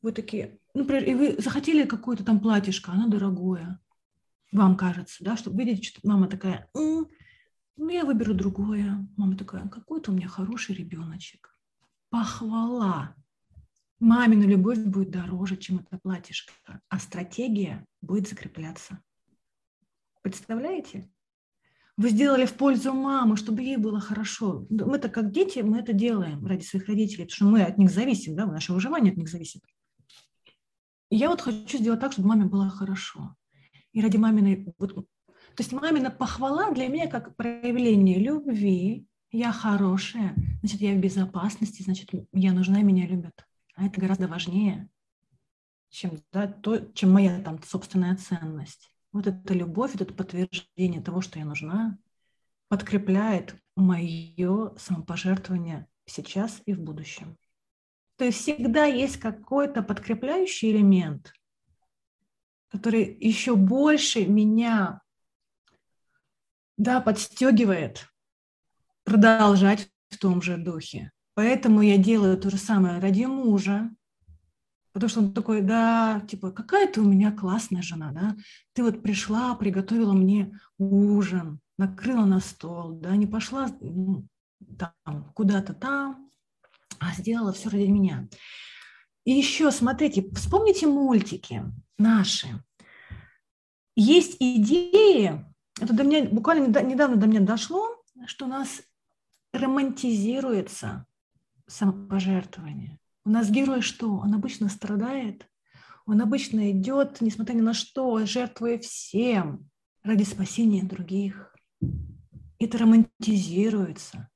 Вы 0.01 0.13
такие, 0.13 0.57
например, 0.73 1.03
и 1.03 1.13
вы 1.13 1.35
захотели 1.37 1.85
какое-то 1.85 2.23
там 2.23 2.39
платьишко, 2.39 2.91
оно 2.91 3.07
дорогое, 3.07 3.79
вам 4.51 4.75
кажется, 4.75 5.23
да, 5.23 5.37
чтобы 5.37 5.63
видеть, 5.63 5.85
что 5.85 5.99
мама 6.03 6.27
такая, 6.27 6.69
ну, 6.73 7.09
я 7.89 8.05
выберу 8.05 8.33
другое. 8.33 9.07
Мама 9.17 9.35
такая, 9.35 9.67
какой-то 9.67 10.11
у 10.11 10.13
меня 10.13 10.27
хороший 10.27 10.75
ребеночек. 10.75 11.57
Похвала. 12.09 13.15
Мамина 14.01 14.45
любовь 14.45 14.79
будет 14.79 15.11
дороже, 15.11 15.57
чем 15.57 15.77
это 15.77 15.99
платьишко, 15.99 16.51
а 16.89 16.97
стратегия 16.97 17.85
будет 18.01 18.27
закрепляться. 18.27 18.99
Представляете? 20.23 21.07
Вы 21.97 22.09
сделали 22.09 22.47
в 22.47 22.53
пользу 22.55 22.93
мамы, 22.93 23.37
чтобы 23.37 23.61
ей 23.61 23.77
было 23.77 23.99
хорошо. 23.99 24.65
Мы-то 24.71 25.07
как 25.07 25.31
дети, 25.31 25.59
мы 25.59 25.77
это 25.77 25.93
делаем 25.93 26.43
ради 26.47 26.63
своих 26.63 26.87
родителей, 26.87 27.25
потому 27.25 27.35
что 27.35 27.45
мы 27.45 27.61
от 27.61 27.77
них 27.77 27.91
зависим, 27.91 28.35
да, 28.35 28.47
наше 28.47 28.73
выживание 28.73 29.11
от 29.11 29.19
них 29.19 29.29
зависит. 29.29 29.61
И 31.11 31.17
я 31.17 31.29
вот 31.29 31.41
хочу 31.41 31.77
сделать 31.77 31.99
так, 31.99 32.13
чтобы 32.13 32.29
маме 32.29 32.45
было 32.45 32.71
хорошо. 32.71 33.35
И 33.93 34.01
ради 34.01 34.17
маминой... 34.17 34.73
Вот, 34.79 34.95
то 34.95 35.05
есть 35.59 35.73
мамина 35.73 36.09
похвала 36.09 36.71
для 36.71 36.87
меня 36.87 37.05
как 37.07 37.35
проявление 37.35 38.17
любви. 38.17 39.05
Я 39.31 39.51
хорошая, 39.51 40.35
значит, 40.61 40.81
я 40.81 40.95
в 40.95 40.97
безопасности, 40.97 41.83
значит, 41.83 42.09
я 42.33 42.51
нужна, 42.51 42.81
меня 42.81 43.05
любят. 43.05 43.45
А 43.81 43.85
это 43.85 43.99
гораздо 43.99 44.27
важнее, 44.27 44.87
чем, 45.89 46.21
да, 46.31 46.45
то, 46.45 46.77
чем 46.93 47.13
моя 47.13 47.41
там 47.41 47.59
собственная 47.63 48.15
ценность. 48.15 48.93
Вот 49.11 49.25
эта 49.25 49.55
любовь, 49.55 49.95
это 49.95 50.05
подтверждение 50.05 51.01
того, 51.01 51.21
что 51.21 51.39
я 51.39 51.45
нужна, 51.45 51.97
подкрепляет 52.67 53.55
мое 53.75 54.75
самопожертвование 54.77 55.87
сейчас 56.05 56.61
и 56.67 56.75
в 56.75 56.79
будущем. 56.79 57.39
То 58.17 58.25
есть 58.25 58.41
всегда 58.41 58.85
есть 58.85 59.17
какой-то 59.17 59.81
подкрепляющий 59.81 60.69
элемент, 60.69 61.33
который 62.67 63.17
еще 63.19 63.55
больше 63.55 64.27
меня 64.27 65.01
да, 66.77 67.01
подстегивает 67.01 68.05
продолжать 69.05 69.89
в 70.09 70.19
том 70.19 70.43
же 70.43 70.57
духе. 70.57 71.11
Поэтому 71.33 71.81
я 71.81 71.97
делаю 71.97 72.37
то 72.37 72.49
же 72.49 72.57
самое 72.57 72.99
ради 72.99 73.25
мужа, 73.25 73.89
Потому 74.93 75.09
что 75.09 75.19
он 75.21 75.33
такой, 75.33 75.61
да, 75.61 76.21
типа, 76.27 76.51
какая 76.51 76.85
ты 76.85 76.99
у 76.99 77.05
меня 77.05 77.31
классная 77.31 77.81
жена, 77.81 78.11
да? 78.11 78.35
Ты 78.73 78.83
вот 78.83 79.01
пришла, 79.01 79.55
приготовила 79.55 80.11
мне 80.11 80.59
ужин, 80.77 81.61
накрыла 81.77 82.25
на 82.25 82.41
стол, 82.41 82.91
да, 82.91 83.15
не 83.15 83.25
пошла 83.25 83.69
там 84.77 85.31
куда-то 85.33 85.73
там, 85.73 86.29
а 86.99 87.13
сделала 87.13 87.53
все 87.53 87.69
ради 87.69 87.87
меня. 87.87 88.27
И 89.23 89.31
еще, 89.31 89.71
смотрите, 89.71 90.29
вспомните 90.33 90.87
мультики 90.87 91.63
наши. 91.97 92.47
Есть 93.95 94.37
идеи, 94.39 95.45
это 95.79 95.93
до 95.93 96.03
меня 96.03 96.25
буквально 96.29 96.67
недавно 96.81 97.15
до 97.15 97.27
меня 97.27 97.39
дошло, 97.39 98.03
что 98.25 98.45
у 98.45 98.49
нас 98.49 98.81
романтизируется 99.53 101.05
самопожертвование. 101.71 102.99
У 103.25 103.29
нас 103.29 103.49
герой 103.49 103.81
что? 103.81 104.17
Он 104.17 104.33
обычно 104.33 104.69
страдает, 104.69 105.47
он 106.05 106.21
обычно 106.21 106.71
идет, 106.71 107.21
несмотря 107.21 107.53
ни 107.53 107.61
на 107.61 107.73
что, 107.73 108.25
жертвуя 108.25 108.79
всем 108.79 109.69
ради 110.03 110.23
спасения 110.23 110.83
других. 110.83 111.55
Это 112.59 112.79
романтизируется. 112.79 114.29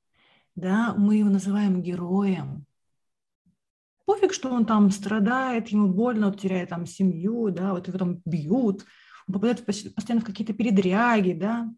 Да, 0.55 0.93
мы 0.97 1.17
его 1.17 1.29
называем 1.29 1.81
героем. 1.81 2.65
Пофиг, 4.05 4.33
что 4.33 4.51
он 4.51 4.65
там 4.65 4.91
страдает, 4.91 5.67
ему 5.69 5.91
больно, 5.91 6.27
он 6.27 6.35
теряет 6.35 6.69
там 6.69 6.85
семью, 6.85 7.49
да, 7.49 7.73
вот 7.73 7.87
его 7.87 7.97
там 7.97 8.21
бьют, 8.23 8.85
он 9.27 9.33
попадает 9.33 9.65
постоянно 9.65 10.21
в 10.21 10.25
какие-то 10.25 10.53
передряги, 10.53 11.33
да, 11.33 11.73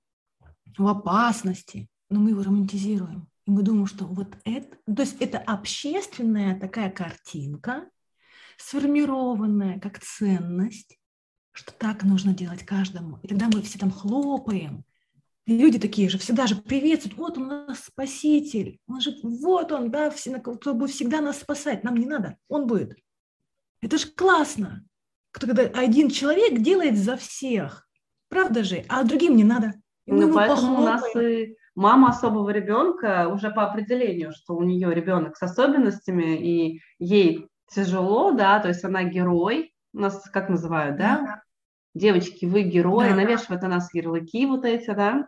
в 0.77 0.85
опасности, 0.87 1.87
но 2.09 2.19
мы 2.19 2.31
его 2.31 2.43
романтизируем. 2.43 3.29
И 3.47 3.49
мы 3.49 3.63
думаем, 3.63 3.87
что 3.87 4.05
вот 4.05 4.35
это, 4.43 4.77
то 4.93 5.01
есть 5.01 5.21
это 5.21 5.37
общественная 5.39 6.59
такая 6.59 6.91
картинка, 6.91 7.89
сформированная 8.57 9.79
как 9.79 9.99
ценность, 9.99 10.99
что 11.53 11.71
так 11.71 12.03
нужно 12.03 12.33
делать 12.33 12.65
каждому. 12.65 13.19
И 13.23 13.27
тогда 13.29 13.47
мы 13.47 13.61
все 13.61 13.79
там 13.79 13.89
хлопаем. 13.89 14.83
И 15.45 15.57
люди 15.57 15.79
такие 15.79 16.09
же 16.09 16.17
всегда 16.17 16.45
же 16.45 16.57
приветствуют, 16.57 17.17
вот 17.17 17.37
он 17.37 17.43
у 17.45 17.47
нас 17.47 17.85
спаситель, 17.85 18.79
он 18.85 18.99
же, 18.99 19.15
вот 19.23 19.71
он, 19.71 19.91
да, 19.91 20.11
кто 20.11 20.73
будет 20.73 20.91
всегда 20.91 21.21
нас 21.21 21.39
спасать, 21.39 21.85
нам 21.85 21.95
не 21.95 22.05
надо, 22.05 22.37
он 22.49 22.67
будет. 22.67 22.97
Это 23.79 23.97
же 23.97 24.07
классно, 24.07 24.85
когда 25.31 25.63
один 25.63 26.09
человек 26.09 26.59
делает 26.59 26.97
за 26.97 27.15
всех, 27.15 27.87
правда 28.27 28.65
же, 28.65 28.83
а 28.89 29.03
другим 29.03 29.37
не 29.37 29.45
надо. 29.45 29.75
И 30.05 30.11
ну, 30.11 30.33
поэтому 30.33 30.81
у 30.81 30.85
нас 30.85 31.03
и 31.15 31.56
мама 31.77 32.09
особого 32.09 32.49
ребенка 32.49 33.29
уже 33.29 33.51
по 33.51 33.63
определению, 33.63 34.31
что 34.33 34.55
у 34.55 34.63
нее 34.63 34.93
ребенок 34.93 35.37
с 35.37 35.43
особенностями, 35.43 36.35
и 36.35 36.81
ей 36.99 37.47
тяжело, 37.73 38.31
да, 38.31 38.59
то 38.59 38.67
есть 38.67 38.83
она 38.83 39.03
герой, 39.03 39.73
нас 39.93 40.29
как 40.29 40.49
называют, 40.49 40.97
да? 40.97 41.41
девочки, 41.93 42.45
вы 42.45 42.63
герои, 42.63 43.09
да. 43.09 43.15
навешивают 43.15 43.61
на 43.61 43.69
нас 43.69 43.93
ярлыки 43.93 44.45
вот 44.45 44.65
эти, 44.65 44.91
да, 44.91 45.27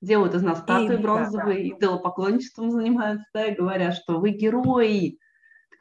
делают 0.00 0.34
из 0.34 0.42
нас 0.42 0.58
статуи 0.58 0.94
и, 0.94 0.98
бронзовые, 0.98 1.70
да, 1.70 1.70
да. 1.70 1.76
идолопоклонничеством 1.76 2.70
занимаются, 2.70 3.26
да, 3.34 3.46
и 3.46 3.54
говорят, 3.54 3.94
что 3.94 4.18
вы 4.18 4.30
герои. 4.30 5.18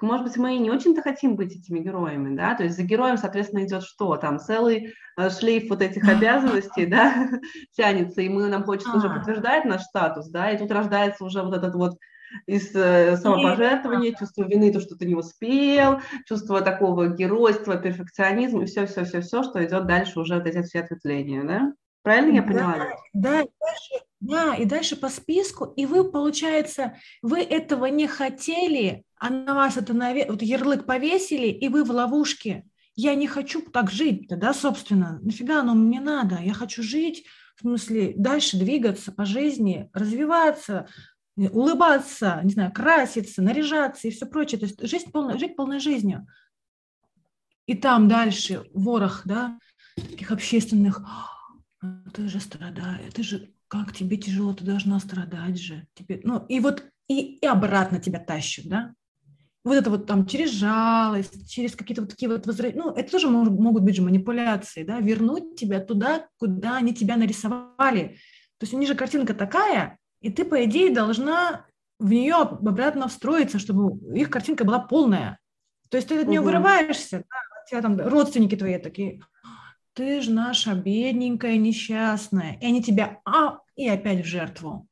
Может 0.02 0.26
быть, 0.26 0.38
мы 0.38 0.56
и 0.56 0.60
не 0.60 0.72
очень-то 0.72 1.02
хотим 1.02 1.36
быть 1.36 1.56
этими 1.56 1.80
героями, 1.80 2.36
да, 2.36 2.56
то 2.56 2.64
есть 2.64 2.76
за 2.76 2.84
героем, 2.84 3.18
соответственно, 3.18 3.66
идет 3.66 3.84
что? 3.84 4.16
Там 4.18 4.40
целый 4.40 4.94
э, 5.18 5.30
шлейф 5.30 5.70
вот 5.70 5.82
этих 5.82 6.08
обязанностей, 6.08 6.86
да, 6.86 7.30
тянется, 7.76 8.22
и 8.22 8.30
мы, 8.30 8.48
нам 8.48 8.64
хочется 8.64 8.96
уже 8.96 9.08
а. 9.08 9.16
подтверждать 9.16 9.66
наш 9.66 9.82
статус, 9.82 10.30
да, 10.30 10.52
и 10.52 10.58
тут 10.58 10.72
рождается 10.72 11.24
уже 11.24 11.42
вот 11.42 11.54
этот 11.54 11.76
вот 11.76 11.98
из 12.46 12.76
э, 12.76 13.18
самопожертвования, 13.18 14.16
чувство 14.16 14.44
вины, 14.44 14.72
то, 14.72 14.80
что 14.80 14.96
ты 14.96 15.06
не 15.06 15.16
успел, 15.16 16.00
чувство 16.28 16.62
такого 16.62 17.08
геройства, 17.08 17.76
перфекционизма 17.78 18.64
и 18.64 18.66
все-все-все-все, 18.66 19.44
что 19.44 19.64
идет 19.66 19.88
дальше 19.88 20.20
уже 20.20 20.36
вот 20.36 20.46
эти 20.46 20.62
все 20.64 20.82
ответвления, 20.82 21.44
да? 21.44 21.74
Правильно 22.10 22.38
я 22.38 22.42
поняла? 22.42 22.76
Да, 23.14 23.30
да, 23.30 23.42
и 23.44 23.50
дальше, 23.60 24.06
да, 24.20 24.56
и 24.56 24.66
дальше 24.66 24.96
по 24.96 25.10
списку, 25.10 25.66
и 25.66 25.86
вы, 25.86 26.10
получается, 26.10 26.98
вы 27.22 27.42
этого 27.42 27.86
не 27.86 28.08
хотели, 28.08 29.04
а 29.20 29.30
на 29.30 29.54
вас 29.54 29.78
это 29.78 29.94
наве... 29.94 30.26
вот 30.28 30.42
ярлык 30.42 30.88
повесили, 30.88 31.50
и 31.50 31.70
вы 31.70 31.84
в 31.84 31.92
ловушке. 31.92 32.64
Я 32.96 33.14
не 33.14 33.28
хочу 33.28 33.62
так 33.62 33.92
жить, 33.92 34.26
да, 34.28 34.56
собственно, 34.56 35.20
нафига 35.22 35.60
оно 35.60 35.76
мне 35.76 36.02
надо? 36.02 36.40
Я 36.42 36.56
хочу 36.56 36.82
жить, 36.82 37.26
в 37.56 37.62
смысле, 37.62 38.16
дальше 38.18 38.58
двигаться 38.58 39.12
по 39.12 39.24
жизни, 39.24 39.88
развиваться, 39.94 40.88
улыбаться, 41.36 42.42
не 42.44 42.54
знаю, 42.54 42.72
краситься, 42.72 43.44
наряжаться 43.44 44.08
и 44.08 44.12
все 44.12 44.26
прочее. 44.26 44.60
То 44.60 44.66
есть 44.66 44.82
жизнь 44.82 45.12
полная, 45.12 45.38
жить 45.38 45.56
полной 45.56 45.80
жизнью. 45.80 46.26
И 47.68 47.76
там 47.76 48.08
дальше 48.08 48.66
ворох, 48.74 49.22
да, 49.26 49.60
таких 49.96 50.32
общественных, 50.32 51.02
«А, 51.02 51.39
ты 52.14 52.28
же 52.28 52.40
страдаешь, 52.40 53.14
ты 53.14 53.24
же, 53.24 53.50
как 53.68 53.94
тебе 53.94 54.18
тяжело, 54.18 54.54
ты 54.54 54.64
должна 54.64 55.00
страдать 55.00 55.60
же. 55.60 55.88
Тебе, 55.94 56.20
ну, 56.24 56.46
и 56.48 56.60
вот 56.60 56.86
и, 57.08 57.38
и 57.38 57.46
обратно 57.46 58.00
тебя 58.00 58.20
тащат, 58.20 58.66
да. 58.66 58.94
Вот 59.66 59.76
это 59.76 59.90
вот 59.90 60.06
там 60.06 60.26
через 60.26 60.52
жалость, 60.52 61.52
через 61.52 61.76
какие-то 61.76 62.02
вот 62.02 62.12
такие 62.12 62.30
вот 62.30 62.48
возвращения, 62.48 62.82
ну, 62.82 62.92
это 62.92 63.12
тоже 63.12 63.30
могут, 63.30 63.60
могут 63.60 63.84
быть 63.84 63.96
же 63.96 64.02
манипуляции, 64.02 64.84
да, 64.84 65.00
вернуть 65.00 65.58
тебя 65.58 65.80
туда, 65.80 66.28
куда 66.38 66.78
они 66.78 66.94
тебя 66.94 67.18
нарисовали. 67.18 68.18
То 68.58 68.64
есть 68.64 68.74
у 68.74 68.78
них 68.78 68.88
же 68.88 68.96
картинка 68.96 69.34
такая, 69.34 69.98
и 70.22 70.32
ты, 70.32 70.46
по 70.46 70.64
идее, 70.64 70.94
должна 70.94 71.66
в 72.00 72.10
нее 72.10 72.36
обратно 72.36 73.08
встроиться, 73.10 73.60
чтобы 73.60 74.00
их 74.18 74.30
картинка 74.30 74.64
была 74.64 74.80
полная. 74.80 75.38
То 75.90 75.98
есть 75.98 76.08
ты 76.08 76.22
от 76.22 76.28
нее 76.28 76.40
угу. 76.40 76.50
вырываешься, 76.50 77.20
да, 77.30 77.66
тебя 77.70 77.82
там 77.82 78.00
родственники 78.00 78.56
твои 78.56 78.78
такие, 78.80 79.22
ты 79.94 80.22
же 80.22 80.32
наша 80.32 80.76
бедненькая, 80.76 81.58
несчастная. 81.58 82.58
И 82.60 82.66
они 82.66 82.82
тебя, 82.82 83.22
а, 83.26 83.60
и 83.76 83.88
опять 83.88 84.24
в 84.26 84.28
жертву. 84.28 84.88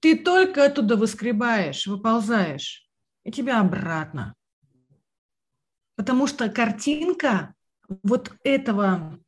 Ты 0.00 0.18
только 0.18 0.64
оттуда 0.64 0.96
выскребаешь, 0.96 1.86
выползаешь, 1.86 2.88
и 3.24 3.32
тебя 3.32 3.60
обратно. 3.60 4.34
Потому 5.96 6.26
что 6.26 6.48
картинка 6.48 7.54
вот 8.02 8.32
этого 8.44 9.18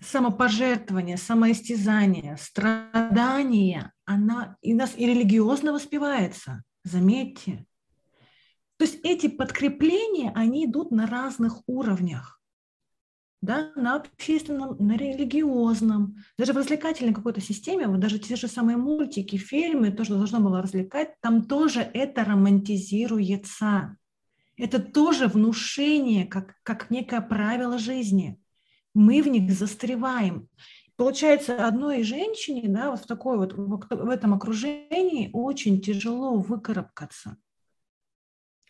самопожертвование, 0.00 1.16
самоистязание, 1.16 2.36
страдание, 2.36 3.92
она 4.04 4.56
и 4.60 4.74
нас 4.74 4.94
и 4.96 5.06
религиозно 5.06 5.72
воспевается, 5.72 6.62
заметьте. 6.82 7.64
То 8.76 8.84
есть 8.84 8.98
эти 9.04 9.28
подкрепления, 9.28 10.32
они 10.34 10.66
идут 10.66 10.90
на 10.90 11.06
разных 11.06 11.62
уровнях. 11.66 12.40
Да, 13.44 13.72
на 13.76 13.96
общественном, 13.96 14.74
на 14.78 14.96
религиозном, 14.96 16.16
даже 16.38 16.54
в 16.54 16.56
развлекательной 16.56 17.12
какой-то 17.12 17.42
системе, 17.42 17.86
вот 17.88 18.00
даже 18.00 18.18
те 18.18 18.36
же 18.36 18.48
самые 18.48 18.78
мультики, 18.78 19.36
фильмы, 19.36 19.90
то, 19.90 20.02
что 20.02 20.16
должно 20.16 20.40
было 20.40 20.62
развлекать, 20.62 21.20
там 21.20 21.44
тоже 21.44 21.80
это 21.80 22.24
романтизируется. 22.24 23.98
Это 24.56 24.78
тоже 24.78 25.26
внушение, 25.26 26.24
как, 26.24 26.54
как 26.62 26.88
некое 26.88 27.20
правило 27.20 27.78
жизни 27.78 28.40
мы 28.94 29.20
в 29.20 29.28
них 29.28 29.52
застреваем. 29.52 30.48
Получается, 30.96 31.66
одной 31.66 32.02
женщине, 32.02 32.62
да, 32.68 32.92
вот 32.92 33.00
в 33.00 33.06
такой 33.06 33.36
вот, 33.36 33.52
в 33.52 34.08
этом 34.08 34.32
окружении 34.32 35.28
очень 35.34 35.82
тяжело 35.82 36.38
выкарабкаться. 36.38 37.36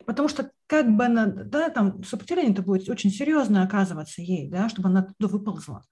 Потому 0.06 0.28
что 0.28 0.50
как 0.66 0.94
бы 0.94 1.04
она, 1.04 1.26
да, 1.26 1.70
там 1.70 2.02
сопротивление-то 2.04 2.62
будет 2.62 2.88
очень 2.88 3.10
серьезно 3.10 3.62
оказываться 3.62 4.22
ей, 4.22 4.48
да, 4.48 4.68
чтобы 4.68 4.88
она 4.88 5.02
туда 5.02 5.32
выползла. 5.32 5.84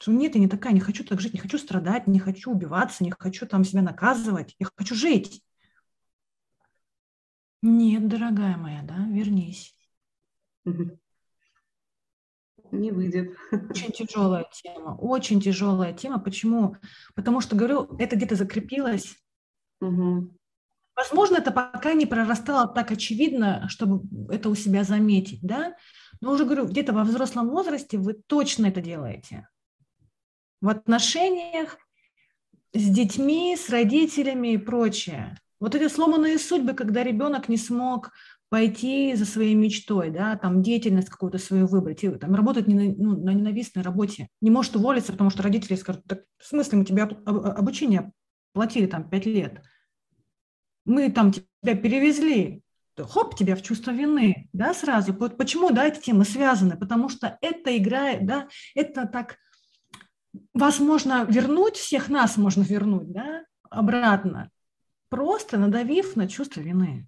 Что 0.00 0.12
нет, 0.12 0.34
я 0.34 0.40
не 0.40 0.48
такая, 0.48 0.72
не 0.72 0.80
хочу 0.80 1.04
так 1.04 1.20
жить, 1.20 1.34
не 1.34 1.40
хочу 1.40 1.58
страдать, 1.58 2.06
не 2.06 2.20
хочу 2.20 2.52
убиваться, 2.52 3.02
не 3.02 3.10
хочу 3.10 3.46
там 3.46 3.64
себя 3.64 3.82
наказывать, 3.82 4.54
я 4.58 4.68
хочу 4.76 4.94
жить. 4.94 5.42
Нет, 7.62 8.06
дорогая 8.06 8.56
моя, 8.56 8.82
да, 8.82 9.06
вернись 9.10 9.74
не 12.72 12.90
выйдет. 12.90 13.36
Очень 13.70 13.92
тяжелая 13.92 14.46
тема, 14.52 14.96
очень 14.96 15.40
тяжелая 15.40 15.92
тема. 15.92 16.18
Почему? 16.18 16.76
Потому 17.14 17.40
что, 17.40 17.56
говорю, 17.56 17.96
это 17.98 18.16
где-то 18.16 18.34
закрепилось. 18.34 19.16
Угу. 19.80 20.37
Возможно, 20.98 21.36
это 21.36 21.52
пока 21.52 21.92
не 21.92 22.06
прорастало 22.06 22.66
так 22.66 22.90
очевидно, 22.90 23.68
чтобы 23.68 24.02
это 24.34 24.48
у 24.48 24.56
себя 24.56 24.82
заметить, 24.82 25.38
да? 25.42 25.76
Но 26.20 26.32
уже 26.32 26.44
говорю, 26.44 26.66
где-то 26.66 26.92
во 26.92 27.04
взрослом 27.04 27.50
возрасте 27.50 27.98
вы 27.98 28.14
точно 28.14 28.66
это 28.66 28.80
делаете. 28.80 29.46
В 30.60 30.68
отношениях 30.68 31.76
с 32.74 32.82
детьми, 32.82 33.56
с 33.56 33.70
родителями 33.70 34.54
и 34.54 34.58
прочее. 34.58 35.38
Вот 35.60 35.76
эти 35.76 35.86
сломанные 35.86 36.36
судьбы, 36.36 36.72
когда 36.72 37.04
ребенок 37.04 37.48
не 37.48 37.58
смог 37.58 38.10
пойти 38.48 39.14
за 39.14 39.24
своей 39.24 39.54
мечтой, 39.54 40.10
да, 40.10 40.36
там 40.36 40.64
деятельность 40.64 41.10
какую-то 41.10 41.38
свою 41.38 41.68
выбрать, 41.68 42.02
и, 42.02 42.10
там 42.10 42.34
работать 42.34 42.66
не 42.66 42.74
на, 42.74 42.82
ну, 42.96 43.22
на 43.22 43.32
ненавистной 43.32 43.84
работе, 43.84 44.26
не 44.40 44.50
может 44.50 44.74
уволиться, 44.74 45.12
потому 45.12 45.30
что 45.30 45.44
родители 45.44 45.76
скажут, 45.76 46.02
так 46.08 46.24
в 46.38 46.44
смысле 46.44 46.78
мы 46.78 46.84
тебе 46.84 47.04
обучение 47.04 48.10
платили 48.52 48.86
там 48.86 49.08
пять 49.08 49.26
лет, 49.26 49.62
мы 50.88 51.10
там 51.10 51.32
тебя 51.32 51.76
перевезли, 51.76 52.62
хоп, 52.96 53.36
тебя 53.36 53.54
в 53.54 53.62
чувство 53.62 53.90
вины, 53.90 54.48
да, 54.52 54.74
сразу. 54.74 55.12
Вот 55.12 55.36
почему, 55.36 55.70
да, 55.70 55.86
эти 55.86 56.00
темы 56.00 56.24
связаны? 56.24 56.76
Потому 56.76 57.08
что 57.08 57.38
это 57.40 57.76
играет, 57.76 58.26
да, 58.26 58.48
это 58.74 59.06
так, 59.06 59.36
возможно, 60.54 61.24
вернуть, 61.24 61.76
всех 61.76 62.08
нас 62.08 62.36
можно 62.36 62.62
вернуть, 62.62 63.12
да, 63.12 63.44
обратно, 63.70 64.50
просто 65.10 65.58
надавив 65.58 66.16
на 66.16 66.26
чувство 66.26 66.60
вины. 66.60 67.06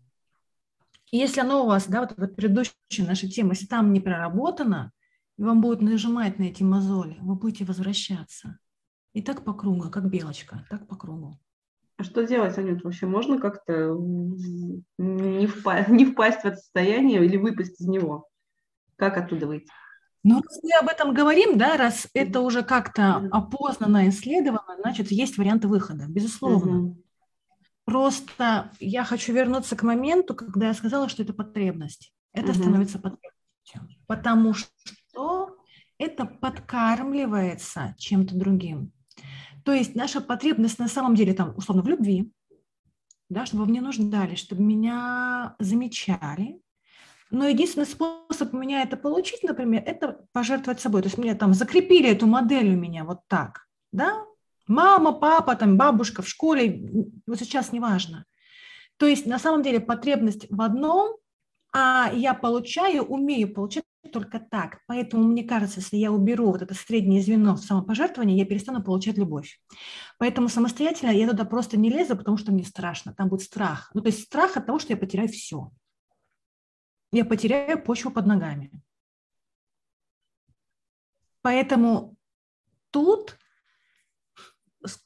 И 1.11 1.17
если 1.17 1.41
оно 1.41 1.65
у 1.65 1.67
вас, 1.67 1.89
да, 1.89 2.03
вот, 2.03 2.15
вот 2.17 2.37
предыдущая 2.37 2.75
наша 2.99 3.29
тема, 3.29 3.51
если 3.51 3.67
там 3.67 3.93
не 3.93 4.01
проработано, 4.01 4.93
и 5.39 5.43
вам 5.43 5.61
будет 5.61 5.81
нажимать 5.81 6.39
на 6.39 6.45
эти 6.45 6.63
мозоли, 6.63 7.17
вы 7.21 7.35
будете 7.35 7.65
возвращаться. 7.65 8.59
И 9.13 9.23
так 9.23 9.43
по 9.43 9.55
кругу, 9.55 9.91
как 9.91 10.09
белочка, 10.09 10.67
так 10.71 10.87
по 10.87 10.95
кругу. 10.95 11.41
А 12.01 12.03
что 12.03 12.27
делать, 12.27 12.57
Анют? 12.57 12.83
Вообще 12.83 13.05
можно 13.05 13.39
как-то 13.39 13.95
не, 14.97 15.47
впасть, 15.47 15.89
не 15.89 16.07
впасть 16.07 16.41
в 16.41 16.45
это 16.47 16.57
состояние 16.57 17.23
или 17.23 17.37
выпасть 17.37 17.79
из 17.79 17.87
него? 17.87 18.27
Как 18.97 19.19
оттуда 19.19 19.47
выйти? 19.47 19.71
Ну, 20.23 20.41
раз 20.41 20.61
мы 20.63 20.71
об 20.81 20.89
этом 20.89 21.13
говорим, 21.13 21.59
да, 21.59 21.77
раз 21.77 22.09
это 22.15 22.41
уже 22.41 22.63
как-то 22.63 23.29
опознано, 23.31 24.09
исследовано, 24.09 24.79
значит, 24.81 25.11
есть 25.11 25.37
варианты 25.37 25.69
выхода, 25.69 26.07
безусловно. 26.09 26.79
Угу. 26.79 27.03
Просто 27.85 28.71
я 28.81 29.05
хочу 29.05 29.35
вернуться 29.35 29.77
к 29.77 29.83
моменту, 29.83 30.35
когда 30.35 30.69
я 30.69 30.75
сказала, 30.75 31.07
что 31.11 31.23
это 31.23 31.35
потребность. 31.35 32.15
Это 32.33 32.53
угу. 32.53 32.61
становится 32.61 32.99
потребностью. 32.99 33.89
Потому 34.07 34.55
что 34.55 35.59
это 35.99 36.25
подкармливается 36.25 37.95
чем-то 37.99 38.39
другим. 38.39 38.91
То 39.65 39.73
есть 39.73 39.95
наша 39.95 40.21
потребность 40.21 40.79
на 40.79 40.89
самом 40.89 41.15
деле 41.15 41.35
там, 41.35 41.55
условно, 41.57 41.83
в 41.83 41.89
любви, 41.89 42.33
да, 43.29 43.47
чтобы 43.47 43.67
мне 43.67 43.81
нуждались, 43.81 44.39
чтобы 44.39 44.63
меня 44.63 45.55
замечали. 45.59 46.61
Но 47.31 47.47
единственный 47.47 47.87
способ 47.87 48.53
у 48.53 48.59
меня 48.59 48.83
это 48.83 48.97
получить, 48.97 49.43
например, 49.43 49.83
это 49.87 50.27
пожертвовать 50.33 50.81
собой. 50.81 51.03
То 51.03 51.09
есть 51.09 51.19
меня 51.19 51.35
там 51.37 51.55
закрепили 51.55 52.11
эту 52.11 52.27
модель 52.27 52.75
у 52.75 52.77
меня 52.77 53.05
вот 53.05 53.21
так, 53.29 53.69
да, 53.93 54.25
Мама, 54.71 55.13
папа, 55.13 55.57
там, 55.57 55.77
бабушка 55.77 56.23
в 56.23 56.29
школе, 56.29 56.89
вот 57.27 57.41
сейчас 57.41 57.73
не 57.73 57.81
важно. 57.81 58.25
То 58.99 59.07
есть 59.07 59.27
на 59.27 59.41
самом 59.41 59.65
деле 59.65 59.81
потребность 59.81 60.47
в 60.49 60.63
одном, 60.63 61.17
а 61.73 62.13
я 62.15 62.35
получаю, 62.35 63.03
умею 63.03 63.53
получать 63.53 63.83
только 64.09 64.41
так. 64.41 64.81
Поэтому 64.87 65.25
мне 65.25 65.45
кажется, 65.45 65.81
если 65.81 65.97
я 65.97 66.11
уберу 66.11 66.51
вот 66.53 66.63
это 66.63 66.75
среднее 66.75 67.23
звено 67.23 67.57
самопожертвования, 67.57 68.37
я 68.37 68.47
перестану 68.47 68.83
получать 68.83 69.19
любовь. 69.19 69.61
Поэтому 70.19 70.49
самостоятельно 70.49 71.11
я 71.11 71.29
туда 71.29 71.45
просто 71.45 71.77
не 71.77 71.91
лезу, 71.91 72.17
потому 72.17 72.37
что 72.37 72.53
мне 72.53 72.65
страшно. 72.65 73.15
Там 73.15 73.29
будет 73.29 73.43
страх. 73.43 73.91
Ну, 73.95 74.01
то 74.01 74.09
есть 74.09 74.25
страх 74.25 74.57
от 74.57 74.67
того, 74.67 74.79
что 74.79 74.93
я 74.93 74.97
потеряю 74.97 75.29
все. 75.29 75.71
Я 77.13 77.25
потеряю 77.25 77.83
почву 77.83 78.11
под 78.11 78.27
ногами. 78.27 78.71
Поэтому 81.43 82.17
тут 82.91 83.39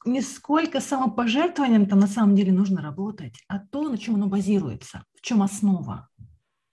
не 0.05 0.21
сколько 0.21 0.79
самопожертвованием 0.79 1.87
там 1.87 1.99
на 1.99 2.07
самом 2.07 2.35
деле 2.35 2.53
нужно 2.53 2.81
работать, 2.81 3.35
а 3.47 3.59
то, 3.59 3.89
на 3.89 3.97
чем 3.97 4.15
оно 4.15 4.27
базируется, 4.27 5.03
в 5.15 5.21
чем 5.21 5.41
основа. 5.41 6.09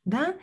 Да? 0.04 0.36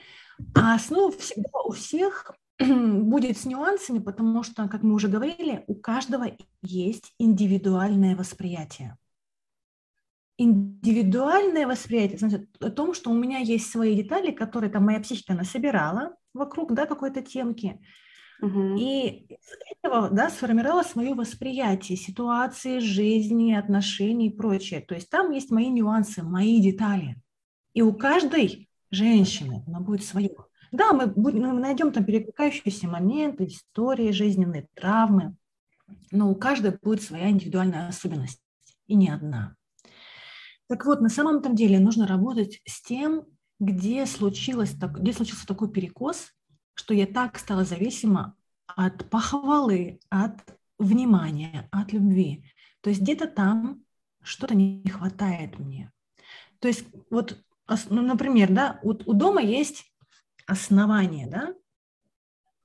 А 0.56 0.75
основа 0.75 1.12
всегда 1.12 1.62
у 1.65 1.71
всех 1.71 2.32
будет 2.60 3.38
с 3.38 3.45
нюансами, 3.45 3.99
потому 3.99 4.43
что, 4.43 4.67
как 4.67 4.84
мы 4.84 4.93
уже 4.93 5.08
говорили, 5.08 5.63
у 5.67 5.75
каждого 5.75 6.25
есть 6.62 7.13
индивидуальное 7.19 8.15
восприятие. 8.15 8.97
Индивидуальное 10.38 11.67
восприятие 11.67 12.17
значит 12.17 12.49
о 12.62 12.69
том, 12.69 12.93
что 12.93 13.12
у 13.12 13.13
меня 13.13 13.39
есть 13.39 13.69
свои 13.69 13.95
детали, 13.95 14.32
которые 14.32 14.71
там 14.71 14.86
моя 14.86 14.99
психика 14.99 15.34
насобирала 15.34 16.15
вокруг 16.34 16.73
да, 16.73 16.86
какой-то 16.86 17.21
темки, 17.21 17.80
Угу. 18.41 18.78
И 18.78 19.25
из 19.28 19.38
этого 19.84 20.10
да, 20.10 20.30
сформировалось 20.30 20.95
мое 20.95 21.13
восприятие 21.13 21.97
ситуации, 21.97 22.80
жизни, 22.80 23.54
отношений 23.54 24.28
и 24.28 24.36
прочее. 24.36 24.82
То 24.82 24.95
есть 24.95 25.10
там 25.10 25.32
есть 25.32 25.52
мои 25.52 25.67
нюансы, 25.67 26.23
мои 26.23 26.62
детали. 26.62 27.17
И 27.73 27.82
у 27.82 27.93
каждой 27.93 28.68
женщины 28.91 29.63
она 29.67 29.80
будет 29.80 30.04
свое. 30.04 30.32
Да, 30.71 30.93
мы, 30.93 31.08
будем, 31.08 31.41
мы 31.43 31.60
найдем 31.60 31.91
там 31.91 32.06
перекликающиеся 32.06 32.88
моменты, 32.88 33.45
истории, 33.45 34.12
жизненные 34.12 34.67
травмы, 34.75 35.36
но 36.12 36.30
у 36.30 36.36
каждой 36.36 36.78
будет 36.78 37.02
своя 37.02 37.30
индивидуальная 37.30 37.88
особенность, 37.88 38.41
и 38.88 38.95
не 38.95 39.10
одна. 39.10 39.56
Так 40.67 40.86
вот, 40.86 41.02
на 41.02 41.10
самом 41.10 41.41
там 41.41 41.56
деле 41.56 41.80
нужно 41.80 42.06
работать 42.06 42.62
с 42.65 42.82
тем, 42.82 43.25
где, 43.60 44.06
случилось, 44.06 44.75
где 44.75 45.13
случился 45.13 45.47
такой 45.47 45.71
перекос, 45.71 46.32
что 46.75 46.93
я 46.93 47.08
так 47.08 47.39
стала 47.39 47.65
зависима 47.65 48.36
от 48.67 49.10
похвалы, 49.10 49.99
от 50.10 50.39
внимания, 50.78 51.67
от 51.71 51.91
любви. 51.91 52.45
То 52.82 52.89
есть 52.89 53.02
где-то 53.02 53.28
там 53.28 53.84
что-то 54.21 54.56
не 54.56 54.88
хватает 54.88 55.60
мне. 55.60 55.91
То 56.60 56.67
есть 56.67 56.86
вот, 57.10 57.41
ну, 57.89 58.01
например, 58.01 58.51
да, 58.51 58.79
у, 58.84 58.89
у 58.91 59.13
дома 59.13 59.41
есть 59.41 59.91
основание, 60.45 61.27
да, 61.27 61.53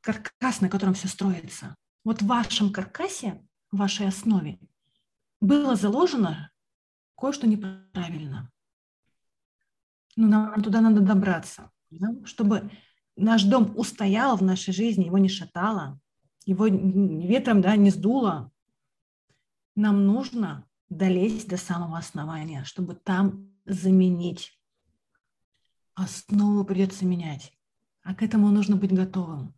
каркас, 0.01 0.61
на 0.61 0.69
котором 0.69 0.95
все 0.95 1.09
строится. 1.09 1.77
Вот 2.05 2.23
в 2.23 2.27
вашем 2.27 2.73
каркасе, 2.73 3.43
в 3.71 3.79
вашей 3.79 4.07
основе 4.09 4.59
было 5.41 5.77
заложено 5.77 6.51
кое-что 7.17 7.47
неправильно. 7.47 8.51
Ну, 10.17 10.29
нам 10.29 10.63
туда 10.63 10.81
надо 10.81 11.01
добраться, 11.01 11.71
да, 11.91 12.09
чтобы 12.25 12.71
наш 13.17 13.45
дом 13.45 13.73
устоял 13.77 14.37
в 14.37 14.43
нашей 14.43 14.73
жизни, 14.73 15.07
его 15.07 15.19
не 15.19 15.29
шатало, 15.29 16.01
его 16.47 16.67
ветром 16.67 17.61
да, 17.61 17.77
не 17.77 17.91
сдуло. 17.91 18.51
Нам 19.77 20.07
нужно 20.07 20.69
долезть 20.89 21.49
до 21.49 21.57
самого 21.57 21.99
основания, 21.99 22.65
чтобы 22.65 22.95
там 22.95 23.51
заменить. 23.65 24.54
Основу 25.95 26.65
придется 26.65 27.05
менять. 27.05 27.53
А 28.03 28.15
к 28.15 28.23
этому 28.23 28.51
нужно 28.51 28.77
быть 28.77 28.93
готовым. 28.93 29.55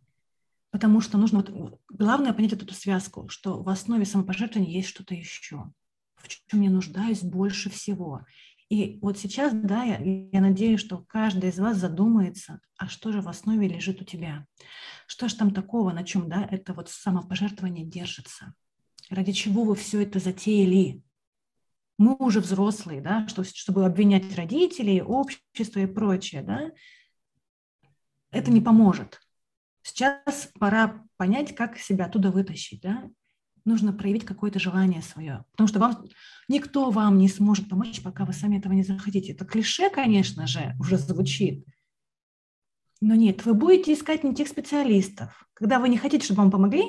Потому 0.69 1.01
что 1.01 1.17
нужно, 1.17 1.43
вот, 1.47 1.81
главное 1.89 2.33
понять 2.33 2.53
эту 2.53 2.73
связку, 2.73 3.27
что 3.29 3.61
в 3.63 3.69
основе 3.69 4.05
самопожертвования 4.05 4.71
есть 4.71 4.89
что-то 4.89 5.15
еще, 5.15 5.71
в 6.15 6.27
чем 6.27 6.61
я 6.61 6.69
нуждаюсь 6.69 7.21
больше 7.21 7.69
всего. 7.69 8.25
И 8.69 8.99
вот 9.01 9.17
сейчас, 9.17 9.53
да, 9.53 9.83
я, 9.83 9.97
я 10.31 10.41
надеюсь, 10.41 10.81
что 10.81 11.05
каждый 11.07 11.49
из 11.49 11.57
вас 11.57 11.77
задумается, 11.77 12.59
а 12.77 12.87
что 12.87 13.11
же 13.11 13.21
в 13.21 13.29
основе 13.29 13.67
лежит 13.67 14.01
у 14.01 14.05
тебя? 14.05 14.45
Что 15.07 15.29
же 15.29 15.35
там 15.37 15.53
такого, 15.53 15.91
на 15.91 16.03
чем, 16.03 16.27
да, 16.27 16.47
это 16.51 16.73
вот 16.73 16.89
самопожертвование 16.89 17.85
держится? 17.85 18.53
Ради 19.09 19.31
чего 19.31 19.63
вы 19.63 19.75
все 19.75 20.01
это 20.01 20.19
затеяли? 20.19 21.01
Мы 21.97 22.15
уже 22.15 22.41
взрослые, 22.41 23.01
да, 23.01 23.27
что, 23.27 23.43
чтобы 23.43 23.85
обвинять 23.85 24.35
родителей, 24.35 25.01
общество 25.01 25.79
и 25.79 25.87
прочее, 25.87 26.43
да, 26.43 26.71
это 28.31 28.51
не 28.51 28.61
поможет. 28.61 29.19
Сейчас 29.81 30.51
пора 30.59 31.03
понять, 31.17 31.55
как 31.55 31.77
себя 31.77 32.05
оттуда 32.05 32.29
вытащить, 32.29 32.81
да, 32.81 33.09
нужно 33.65 33.93
проявить 33.93 34.25
какое-то 34.25 34.59
желание 34.59 35.01
свое. 35.01 35.45
Потому 35.51 35.67
что 35.67 35.79
вам, 35.79 36.05
никто 36.47 36.89
вам 36.89 37.17
не 37.17 37.29
сможет 37.29 37.69
помочь, 37.69 38.01
пока 38.01 38.25
вы 38.25 38.33
сами 38.33 38.57
этого 38.57 38.73
не 38.73 38.83
захотите. 38.83 39.33
Это 39.33 39.45
клише, 39.45 39.89
конечно 39.89 40.47
же, 40.47 40.75
уже 40.79 40.97
звучит. 40.97 41.65
Но 43.01 43.15
нет, 43.15 43.45
вы 43.45 43.53
будете 43.53 43.93
искать 43.93 44.23
не 44.23 44.33
тех 44.33 44.47
специалистов. 44.47 45.47
Когда 45.53 45.79
вы 45.79 45.89
не 45.89 45.97
хотите, 45.97 46.25
чтобы 46.25 46.41
вам 46.41 46.51
помогли, 46.51 46.83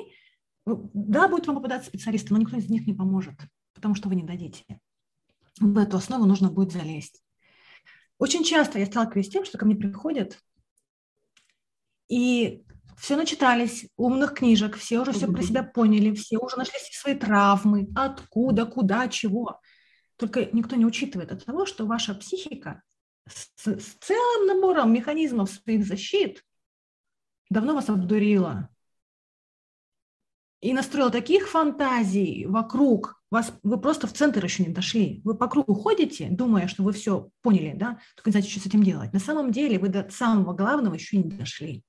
да, 0.65 1.27
будет 1.27 1.47
вам 1.47 1.57
попадаться 1.57 1.89
специалисты, 1.89 2.33
но 2.33 2.39
никто 2.39 2.57
из 2.57 2.69
них 2.69 2.87
не 2.87 2.93
поможет, 2.93 3.35
потому 3.73 3.95
что 3.95 4.09
вы 4.09 4.15
не 4.15 4.23
дадите. 4.23 4.65
В 5.59 5.77
эту 5.77 5.97
основу 5.97 6.25
нужно 6.25 6.49
будет 6.49 6.71
залезть. 6.71 7.21
Очень 8.17 8.43
часто 8.43 8.79
я 8.79 8.85
сталкиваюсь 8.85 9.27
с 9.27 9.31
тем, 9.31 9.45
что 9.45 9.57
ко 9.57 9.65
мне 9.65 9.75
приходят 9.75 10.39
и 12.09 12.63
все 12.97 13.15
начитались, 13.15 13.87
умных 13.95 14.33
книжек, 14.33 14.75
все 14.75 14.99
уже 14.99 15.13
все 15.13 15.27
про 15.27 15.41
себя 15.41 15.63
поняли, 15.63 16.13
все 16.13 16.37
уже 16.37 16.57
нашли 16.57 16.73
свои 16.91 17.15
травмы, 17.15 17.87
откуда, 17.95 18.65
куда, 18.65 19.07
чего. 19.07 19.61
Только 20.17 20.49
никто 20.51 20.75
не 20.75 20.85
учитывает 20.85 21.31
от 21.31 21.45
того, 21.45 21.65
что 21.65 21.85
ваша 21.85 22.13
психика 22.13 22.81
с, 23.25 23.51
с 23.65 23.95
целым 24.01 24.47
набором 24.47 24.91
механизмов 24.91 25.49
своих 25.49 25.85
защит 25.85 26.43
давно 27.49 27.73
вас 27.73 27.87
обдурила. 27.87 28.69
И 30.61 30.73
настроила 30.73 31.09
таких 31.09 31.47
фантазий 31.47 32.45
вокруг, 32.45 33.21
вас, 33.31 33.53
вы 33.63 33.79
просто 33.79 34.07
в 34.07 34.13
центр 34.13 34.43
еще 34.43 34.63
не 34.63 34.73
дошли. 34.73 35.21
Вы 35.23 35.35
по 35.35 35.47
кругу 35.47 35.73
ходите, 35.73 36.27
думая, 36.29 36.67
что 36.67 36.83
вы 36.83 36.91
все 36.91 37.29
поняли, 37.41 37.73
да, 37.77 37.99
только 38.15 38.29
не 38.29 38.31
знаете, 38.31 38.49
что 38.49 38.59
с 38.59 38.65
этим 38.65 38.83
делать. 38.83 39.13
На 39.13 39.19
самом 39.19 39.51
деле 39.51 39.79
вы 39.79 39.87
до 39.87 40.09
самого 40.09 40.53
главного 40.53 40.95
еще 40.95 41.17
не 41.17 41.23
дошли. 41.23 41.83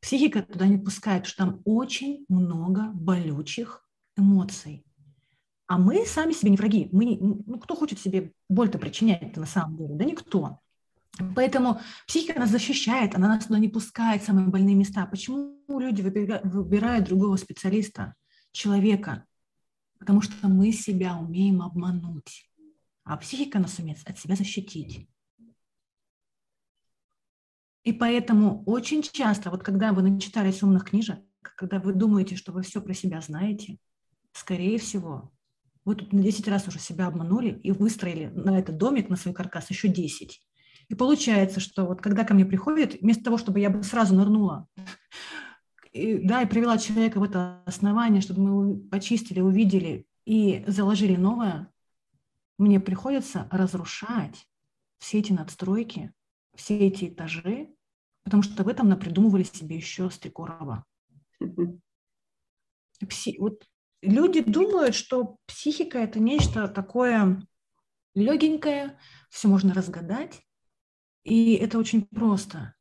Психика 0.00 0.42
туда 0.42 0.66
не 0.66 0.78
пускает, 0.78 1.26
что 1.26 1.44
там 1.44 1.60
очень 1.64 2.24
много 2.28 2.84
болючих 2.94 3.86
эмоций. 4.16 4.84
А 5.66 5.76
мы 5.76 6.06
сами 6.06 6.32
себе 6.32 6.52
не 6.52 6.56
враги. 6.56 6.88
Мы 6.92 7.18
ну, 7.20 7.58
кто 7.58 7.76
хочет 7.76 7.98
себе 7.98 8.32
боль-то 8.48 8.78
причинять-то 8.78 9.40
на 9.40 9.46
самом 9.46 9.76
деле? 9.76 9.94
Да 9.94 10.04
никто. 10.06 10.60
Поэтому 11.34 11.80
психика 12.06 12.38
нас 12.38 12.50
защищает, 12.50 13.14
она 13.14 13.28
нас 13.28 13.46
туда 13.46 13.58
не 13.58 13.68
пускает, 13.68 14.22
самые 14.22 14.48
больные 14.48 14.74
места. 14.74 15.06
Почему 15.06 15.58
люди 15.68 16.02
выбирают 16.02 17.06
другого 17.06 17.36
специалиста, 17.36 18.14
человека? 18.52 19.24
Потому 19.98 20.20
что 20.20 20.48
мы 20.48 20.72
себя 20.72 21.16
умеем 21.16 21.60
обмануть, 21.62 22.50
а 23.04 23.16
психика 23.16 23.58
нас 23.58 23.78
умеет 23.78 23.98
от 24.08 24.18
себя 24.18 24.36
защитить. 24.36 25.08
И 27.84 27.92
поэтому 27.92 28.62
очень 28.64 29.02
часто, 29.02 29.50
вот 29.50 29.62
когда 29.62 29.92
вы 29.92 30.02
начитались 30.02 30.62
умных 30.62 30.84
книжек, 30.84 31.18
когда 31.40 31.80
вы 31.80 31.94
думаете, 31.94 32.36
что 32.36 32.52
вы 32.52 32.62
все 32.62 32.80
про 32.80 32.94
себя 32.94 33.20
знаете, 33.20 33.78
скорее 34.32 34.78
всего, 34.78 35.32
вы 35.84 35.94
тут 35.94 36.12
на 36.12 36.22
10 36.22 36.46
раз 36.48 36.68
уже 36.68 36.78
себя 36.78 37.06
обманули 37.06 37.58
и 37.62 37.72
выстроили 37.72 38.26
на 38.26 38.58
этот 38.58 38.76
домик, 38.76 39.08
на 39.08 39.16
свой 39.16 39.34
каркас 39.34 39.70
еще 39.70 39.88
10. 39.88 40.42
И 40.88 40.94
получается, 40.94 41.60
что 41.60 41.86
вот 41.86 42.00
когда 42.00 42.24
ко 42.24 42.34
мне 42.34 42.46
приходит, 42.46 43.00
вместо 43.00 43.24
того, 43.24 43.38
чтобы 43.38 43.60
я 43.60 43.70
бы 43.70 43.82
сразу 43.82 44.14
нырнула, 44.14 44.66
и, 45.92 46.18
да, 46.18 46.42
и 46.42 46.46
привела 46.46 46.78
человека 46.78 47.20
в 47.20 47.22
это 47.22 47.62
основание, 47.66 48.22
чтобы 48.22 48.40
мы 48.40 48.80
почистили, 48.88 49.40
увидели 49.40 50.06
и 50.24 50.64
заложили 50.66 51.16
новое, 51.16 51.70
мне 52.58 52.80
приходится 52.80 53.48
разрушать 53.50 54.46
все 54.98 55.18
эти 55.18 55.32
надстройки, 55.32 56.12
все 56.54 56.78
эти 56.78 57.08
этажи, 57.08 57.68
потому 58.24 58.42
что 58.42 58.64
в 58.64 58.68
этом 58.68 58.88
напридумывали 58.88 59.44
себе 59.44 59.76
еще 59.76 60.10
с 60.10 60.18
Трикорова. 60.18 60.84
Пси... 63.08 63.36
Вот 63.38 63.64
люди 64.02 64.42
думают, 64.42 64.94
что 64.94 65.36
психика– 65.46 65.98
это 66.00 66.18
нечто 66.18 66.66
такое 66.68 67.40
легенькое, 68.14 68.98
все 69.30 69.48
можно 69.48 69.72
разгадать, 69.72 70.42
и 71.28 71.54
это 71.54 71.78
очень 71.78 72.06
просто. 72.06 72.74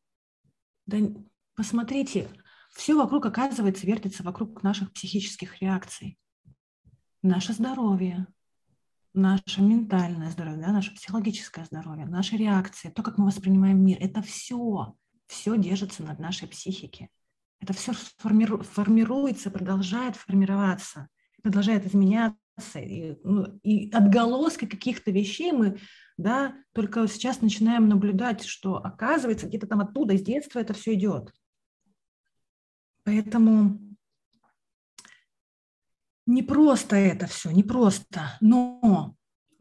Да, 0.86 0.97
посмотрите, 1.55 2.29
все 2.73 2.95
вокруг, 2.95 3.25
оказывается, 3.25 3.86
вертится 3.86 4.23
вокруг 4.23 4.63
наших 4.63 4.93
психических 4.93 5.62
реакций. 5.62 6.17
Наше 7.21 7.53
здоровье, 7.53 8.27
наше 9.13 9.62
ментальное 9.62 10.31
здоровье, 10.31 10.62
да, 10.62 10.71
наше 10.71 10.93
психологическое 10.95 11.65
здоровье, 11.65 12.05
наши 12.05 12.38
реакции, 12.38 12.89
то, 12.89 13.03
как 13.03 13.17
мы 13.17 13.25
воспринимаем 13.25 13.83
мир, 13.83 13.97
это 13.99 14.21
все, 14.21 14.95
все 15.25 15.57
держится 15.57 16.03
над 16.03 16.19
нашей 16.19 16.47
психике. 16.47 17.10
Это 17.60 17.73
все 17.73 17.93
формиру, 18.17 18.63
формируется, 18.63 19.49
продолжает 19.49 20.15
формироваться, 20.15 21.07
продолжает 21.41 21.86
изменяться. 21.86 22.39
И, 22.76 23.17
ну, 23.24 23.60
и 23.63 23.91
отголоски 23.91 24.65
каких-то 24.65 25.12
вещей 25.12 25.52
мы 25.52 25.78
да, 26.17 26.56
только 26.74 27.08
сейчас 27.08 27.41
начинаем 27.41 27.88
наблюдать, 27.88 28.43
что 28.43 28.78
оказывается 28.78 29.48
где-то 29.48 29.67
там 29.67 29.82
оттуда, 29.82 30.15
из 30.15 30.24
детства 30.24 30.60
это 30.60 30.74
все 30.74 30.96
идет. 30.96 31.32
Поэтому 33.04 33.80
не 36.26 36.43
просто 36.43 36.96
это 36.96 37.28
все, 37.28 37.52
не 37.52 37.63
просто, 37.63 38.38
но 38.41 39.15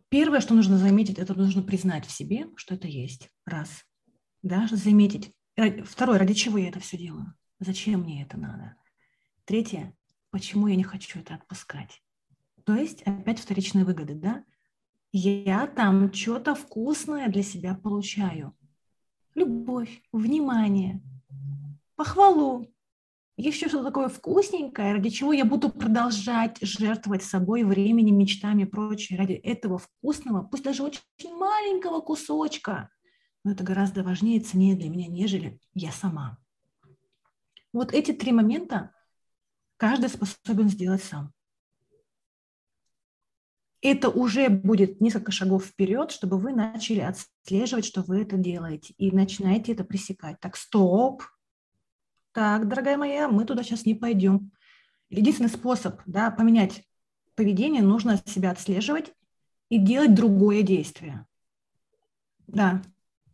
первое, 0.09 0.41
что 0.41 0.55
нужно 0.55 0.79
заметить, 0.79 1.19
это 1.19 1.35
нужно 1.35 1.63
признать 1.63 2.07
в 2.07 2.11
себе, 2.11 2.49
что 2.57 2.75
это 2.75 2.89
есть. 2.89 3.31
Раз. 3.45 3.85
Да, 4.43 4.67
заметить. 4.71 5.33
Второе, 5.85 6.19
ради 6.19 6.35
чего 6.35 6.59
я 6.59 6.69
это 6.69 6.81
все 6.81 6.97
делаю? 6.97 7.35
Зачем 7.61 8.01
мне 8.01 8.23
это 8.23 8.39
надо? 8.39 8.77
Третье, 9.45 9.95
почему 10.31 10.67
я 10.67 10.77
не 10.77 10.83
хочу 10.83 11.21
это 11.21 11.35
отпускать? 11.35 12.03
То 12.67 12.75
есть 12.75 13.03
опять 13.03 13.39
вторичные 13.39 13.85
выгоды, 13.85 14.15
да? 14.15 14.45
Я 15.13 15.69
там 15.69 16.13
что-то 16.13 16.57
вкусное 16.57 17.29
для 17.29 17.45
себя 17.45 17.75
получаю. 17.75 18.57
Любовь, 19.37 20.03
внимание, 20.11 21.01
похвалу, 21.95 22.67
еще 23.37 23.69
что-то 23.69 23.85
такое 23.85 24.09
вкусненькое, 24.09 24.95
ради 24.95 25.11
чего 25.11 25.33
я 25.33 25.45
буду 25.45 25.71
продолжать 25.71 26.59
жертвовать 26.61 27.23
собой, 27.23 27.63
временем, 27.63 28.19
мечтами 28.19 28.63
и 28.63 28.67
прочее, 28.67 29.19
ради 29.19 29.35
этого 29.35 29.79
вкусного, 29.79 30.43
пусть 30.43 30.65
даже 30.65 30.83
очень 30.83 31.03
маленького 31.37 32.01
кусочка. 32.01 32.91
Но 33.45 33.53
это 33.53 33.63
гораздо 33.63 34.03
важнее 34.03 34.39
и 34.39 34.43
ценнее 34.43 34.75
для 34.75 34.91
меня, 34.91 35.07
нежели 35.07 35.61
я 35.73 35.93
сама. 35.93 36.39
Вот 37.73 37.93
эти 37.93 38.13
три 38.13 38.33
момента 38.33 38.93
каждый 39.77 40.09
способен 40.09 40.69
сделать 40.69 41.05
сам. 41.05 41.36
Это 43.88 44.11
уже 44.11 44.49
будет 44.49 45.01
несколько 45.01 45.31
шагов 45.31 45.64
вперед, 45.64 46.11
чтобы 46.11 46.38
вы 46.38 46.53
начали 46.53 46.99
отслеживать, 46.99 47.85
что 47.85 48.03
вы 48.03 48.22
это 48.22 48.37
делаете, 48.37 48.94
и 48.99 49.12
начинаете 49.12 49.72
это 49.72 49.85
пресекать. 49.85 50.40
Так, 50.40 50.57
стоп, 50.57 51.22
так, 52.33 52.66
дорогая 52.66 52.96
моя, 52.96 53.29
мы 53.29 53.44
туда 53.44 53.62
сейчас 53.62 53.87
не 53.87 53.94
пойдем. 53.94 54.51
Единственный 55.09 55.51
способ 55.51 56.01
да, 56.05 56.33
поменять 56.33 56.83
поведение, 57.37 57.81
нужно 57.81 58.20
себя 58.27 58.51
отслеживать 58.51 59.12
и 59.68 59.79
делать 59.79 60.16
другое 60.16 60.62
действие. 60.62 61.25
Да, 62.49 62.83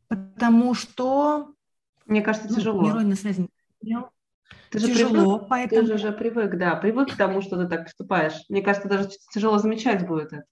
потому 0.09 0.75
что... 0.75 1.55
Мне 2.05 2.21
кажется, 2.21 2.51
ну, 2.51 2.57
тяжело. 2.57 2.83
Нейронная 2.83 3.17
связь 3.17 3.39
ты 4.71 4.79
же 4.79 4.89
тяжело, 4.89 5.39
привык, 5.39 5.49
поэтому... 5.49 5.81
Ты 5.83 5.87
же 5.87 5.95
уже 5.95 6.13
привык, 6.13 6.57
да, 6.57 6.77
привык 6.77 7.13
к 7.13 7.17
тому, 7.17 7.43
что 7.43 7.57
ты 7.57 7.69
так 7.69 7.85
поступаешь. 7.85 8.45
Мне 8.49 8.63
кажется, 8.63 8.89
даже 8.89 9.11
тяжело 9.33 9.59
замечать 9.59 10.07
будет 10.07 10.33
это. 10.33 10.47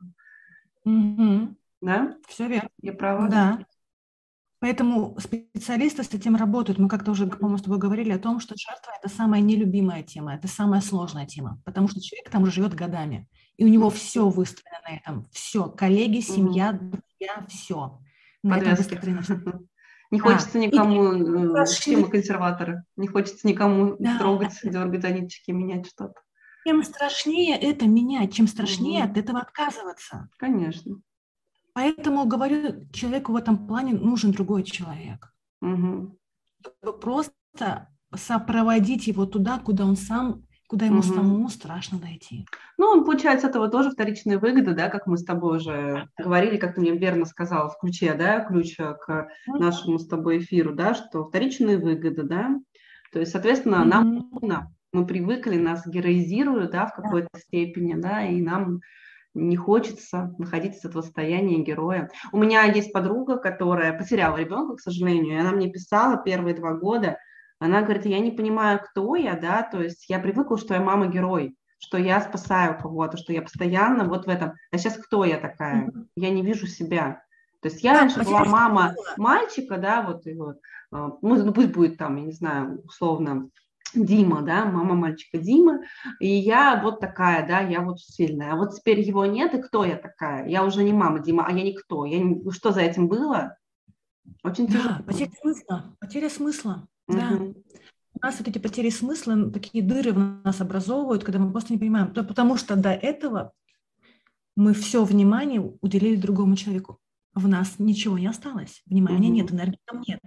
Угу. 0.85 1.57
Да? 1.81 2.17
Все 2.29 2.47
верно. 2.49 2.69
Я 2.83 2.93
права? 2.93 3.29
Да. 3.29 3.65
Поэтому 4.61 5.17
специалисты 5.19 6.05
с 6.05 6.13
этим 6.13 6.37
работают. 6.37 6.79
Мы 6.79 6.89
как-то 6.89 7.13
уже, 7.13 7.27
по-моему, 7.27 7.57
с 7.57 7.63
тобой 7.63 7.79
говорили 7.79 8.11
о 8.11 8.19
том, 8.19 8.41
что 8.41 8.55
жертва– 8.59 8.93
это 9.03 9.13
самая 9.13 9.41
нелюбимая 9.41 10.03
тема, 10.03 10.35
это 10.35 10.49
самая 10.49 10.83
сложная 10.83 11.27
тема, 11.27 11.63
потому 11.65 11.89
что 11.89 12.03
человек 12.03 12.29
там 12.29 12.45
живет 12.45 12.75
годами, 12.75 13.27
и 13.57 13.65
у 13.65 13.69
него 13.69 13.89
все 13.89 14.29
выстроено 14.29 14.81
на 14.87 14.97
этом, 14.97 15.29
все, 15.33 15.71
коллеги, 15.71 16.21
семья, 16.21 16.73
друзья, 16.73 17.47
все. 17.49 17.99
На 18.43 18.57
Подвязки. 18.57 18.95
этом 18.95 19.69
Не 20.11 20.19
хочется 20.19 20.59
а, 20.59 20.61
никому 20.61 21.65
системы 21.67 22.09
э, 22.09 22.11
консерватора, 22.11 22.85
не 22.97 23.07
хочется 23.07 23.47
никому 23.47 23.97
да. 23.99 24.19
трогать, 24.19 24.59
дергать 24.65 25.03
за 25.03 25.11
ниточки, 25.11 25.53
менять 25.53 25.87
что-то. 25.87 26.15
Чем 26.67 26.83
страшнее 26.83 27.57
это 27.57 27.87
менять, 27.87 28.35
чем 28.35 28.47
страшнее 28.49 29.05
угу. 29.05 29.13
от 29.13 29.19
этого 29.19 29.41
отказываться. 29.41 30.29
Конечно. 30.37 31.01
Поэтому, 31.73 32.27
говорю, 32.27 32.89
человеку 32.93 33.33
в 33.33 33.37
этом 33.37 33.67
плане 33.67 33.95
нужен 33.95 34.33
другой 34.33 34.65
человек. 34.65 35.33
Угу. 35.63 36.19
Просто 37.01 37.89
сопроводить 38.15 39.07
его 39.07 39.27
туда, 39.27 39.59
куда 39.59 39.85
он 39.85 39.97
сам, 39.97 40.45
куда 40.71 40.87
ему 40.87 41.01
угу. 41.01 41.07
самому 41.09 41.49
страшно 41.49 41.99
дойти. 41.99 42.47
Ну, 42.79 42.87
он 42.87 43.05
получает 43.05 43.41
с 43.41 43.45
этого 43.45 43.69
тоже 43.69 43.91
вторичные 43.91 44.39
выгоды, 44.39 44.73
да, 44.73 44.89
как 44.89 45.09
мы 45.09 45.19
с 45.19 45.25
тобой 45.25 45.57
уже 45.57 46.09
говорили, 46.17 46.59
как 46.59 46.77
ты 46.77 46.81
мне 46.81 46.97
верно 46.97 47.25
сказала 47.25 47.69
в 47.69 47.79
ключе, 47.81 48.15
да, 48.15 48.45
ключ 48.45 48.77
к 48.77 49.29
нашему 49.49 49.99
с 49.99 50.07
тобой 50.07 50.39
эфиру, 50.39 50.73
да, 50.73 50.95
что 50.95 51.25
вторичные 51.25 51.77
выгоды, 51.77 52.23
да, 52.23 52.57
то 53.13 53.19
есть, 53.19 53.33
соответственно, 53.33 53.85
нам 53.85 54.31
мы 54.93 55.07
привыкли, 55.07 55.57
нас 55.57 55.85
героизируют, 55.85 56.71
да, 56.71 56.87
в 56.87 56.95
какой-то 56.95 57.29
степени, 57.37 57.95
да, 57.95 58.25
и 58.25 58.41
нам 58.41 58.81
не 59.35 59.57
хочется 59.57 60.33
находиться 60.39 60.83
в 60.83 60.91
этого 60.91 61.03
состояния 61.03 61.65
героя. 61.65 62.11
У 62.31 62.39
меня 62.39 62.63
есть 62.65 62.93
подруга, 62.93 63.39
которая 63.39 63.99
потеряла 63.99 64.37
ребенка, 64.37 64.77
к 64.77 64.81
сожалению, 64.81 65.35
и 65.35 65.41
она 65.41 65.51
мне 65.51 65.69
писала 65.69 66.17
первые 66.17 66.55
два 66.55 66.75
года, 66.75 67.19
она 67.61 67.83
говорит, 67.83 68.07
я 68.07 68.19
не 68.19 68.33
понимаю, 68.33 68.81
кто 68.83 69.15
я, 69.15 69.37
да, 69.37 69.63
то 69.63 69.81
есть 69.81 70.07
я 70.09 70.19
привыкла, 70.19 70.59
что 70.59 70.75
я 70.75 70.81
мама-герой, 70.81 71.55
что 71.79 71.99
я 71.99 72.21
спасаю 72.21 72.79
кого-то, 72.79 73.17
что 73.17 73.33
я 73.33 73.43
постоянно 73.43 74.05
вот 74.05 74.27
в 74.27 74.29
этом. 74.29 74.55
А 74.73 74.79
сейчас 74.79 74.97
кто 74.97 75.25
я 75.25 75.39
такая? 75.39 75.93
Я 76.17 76.31
не 76.31 76.43
вижу 76.43 76.67
себя. 76.67 77.23
То 77.61 77.69
есть 77.69 77.85
я 77.85 77.93
раньше 77.93 78.25
была 78.25 78.45
мама 78.47 78.95
мальчика, 79.19 79.77
да, 79.77 80.03
вот, 80.03 80.27
и 80.27 80.35
вот, 80.35 80.57
а, 80.91 81.11
ну, 81.21 81.53
пусть 81.53 81.69
будет 81.69 81.99
там, 81.99 82.17
я 82.17 82.25
не 82.25 82.33
знаю, 82.33 82.81
условно, 82.85 83.51
Дима, 83.95 84.41
да, 84.43 84.65
мама 84.65 84.95
мальчика 84.95 85.37
Дима, 85.37 85.81
и 86.21 86.29
я 86.29 86.81
вот 86.83 87.01
такая, 87.01 87.47
да, 87.47 87.61
я 87.61 87.83
вот 87.83 88.01
сильная. 88.01 88.53
А 88.53 88.57
вот 88.57 88.75
теперь 88.77 89.01
его 89.01 89.27
нет, 89.27 89.53
и 89.55 89.61
кто 89.61 89.85
я 89.85 89.97
такая? 89.97 90.49
Я 90.49 90.65
уже 90.65 90.83
не 90.83 90.93
мама 90.93 91.19
Дима, 91.19 91.45
а 91.47 91.53
я 91.53 91.63
никто. 91.63 92.07
Я 92.07 92.21
не... 92.21 92.51
Что 92.51 92.71
за 92.71 92.81
этим 92.81 93.09
было? 93.09 93.57
Очень 94.43 94.69
тяжело. 94.69 94.95
Да, 94.99 95.03
потеря 95.05 95.33
смысла, 95.41 95.97
потеря 95.99 96.31
смысла, 96.31 96.89
угу. 97.11 97.19
да. 97.19 97.39
У 98.13 98.27
нас 98.27 98.39
вот 98.39 98.49
эти 98.49 98.59
потери 98.59 98.91
смысла, 98.91 99.51
такие 99.51 99.83
дыры 99.83 100.13
в 100.13 100.19
нас 100.19 100.61
образовывают, 100.61 101.25
когда 101.25 101.39
мы 101.39 101.51
просто 101.51 101.73
не 101.73 101.79
понимаем, 101.79 102.13
потому 102.13 102.57
что 102.57 102.77
до 102.77 102.91
этого 102.91 103.53
мы 104.57 104.75
все 104.75 105.05
внимание 105.05 105.61
уделили 105.81 106.17
другому 106.17 106.57
человеку. 106.57 106.99
В 107.35 107.47
нас 107.47 107.79
ничего 107.79 108.19
не 108.19 108.27
осталось, 108.27 108.83
внимания 108.87 109.29
угу. 109.29 109.37
нет, 109.37 109.53
энергии 109.53 109.79
там 109.85 110.03
нет. 110.07 110.21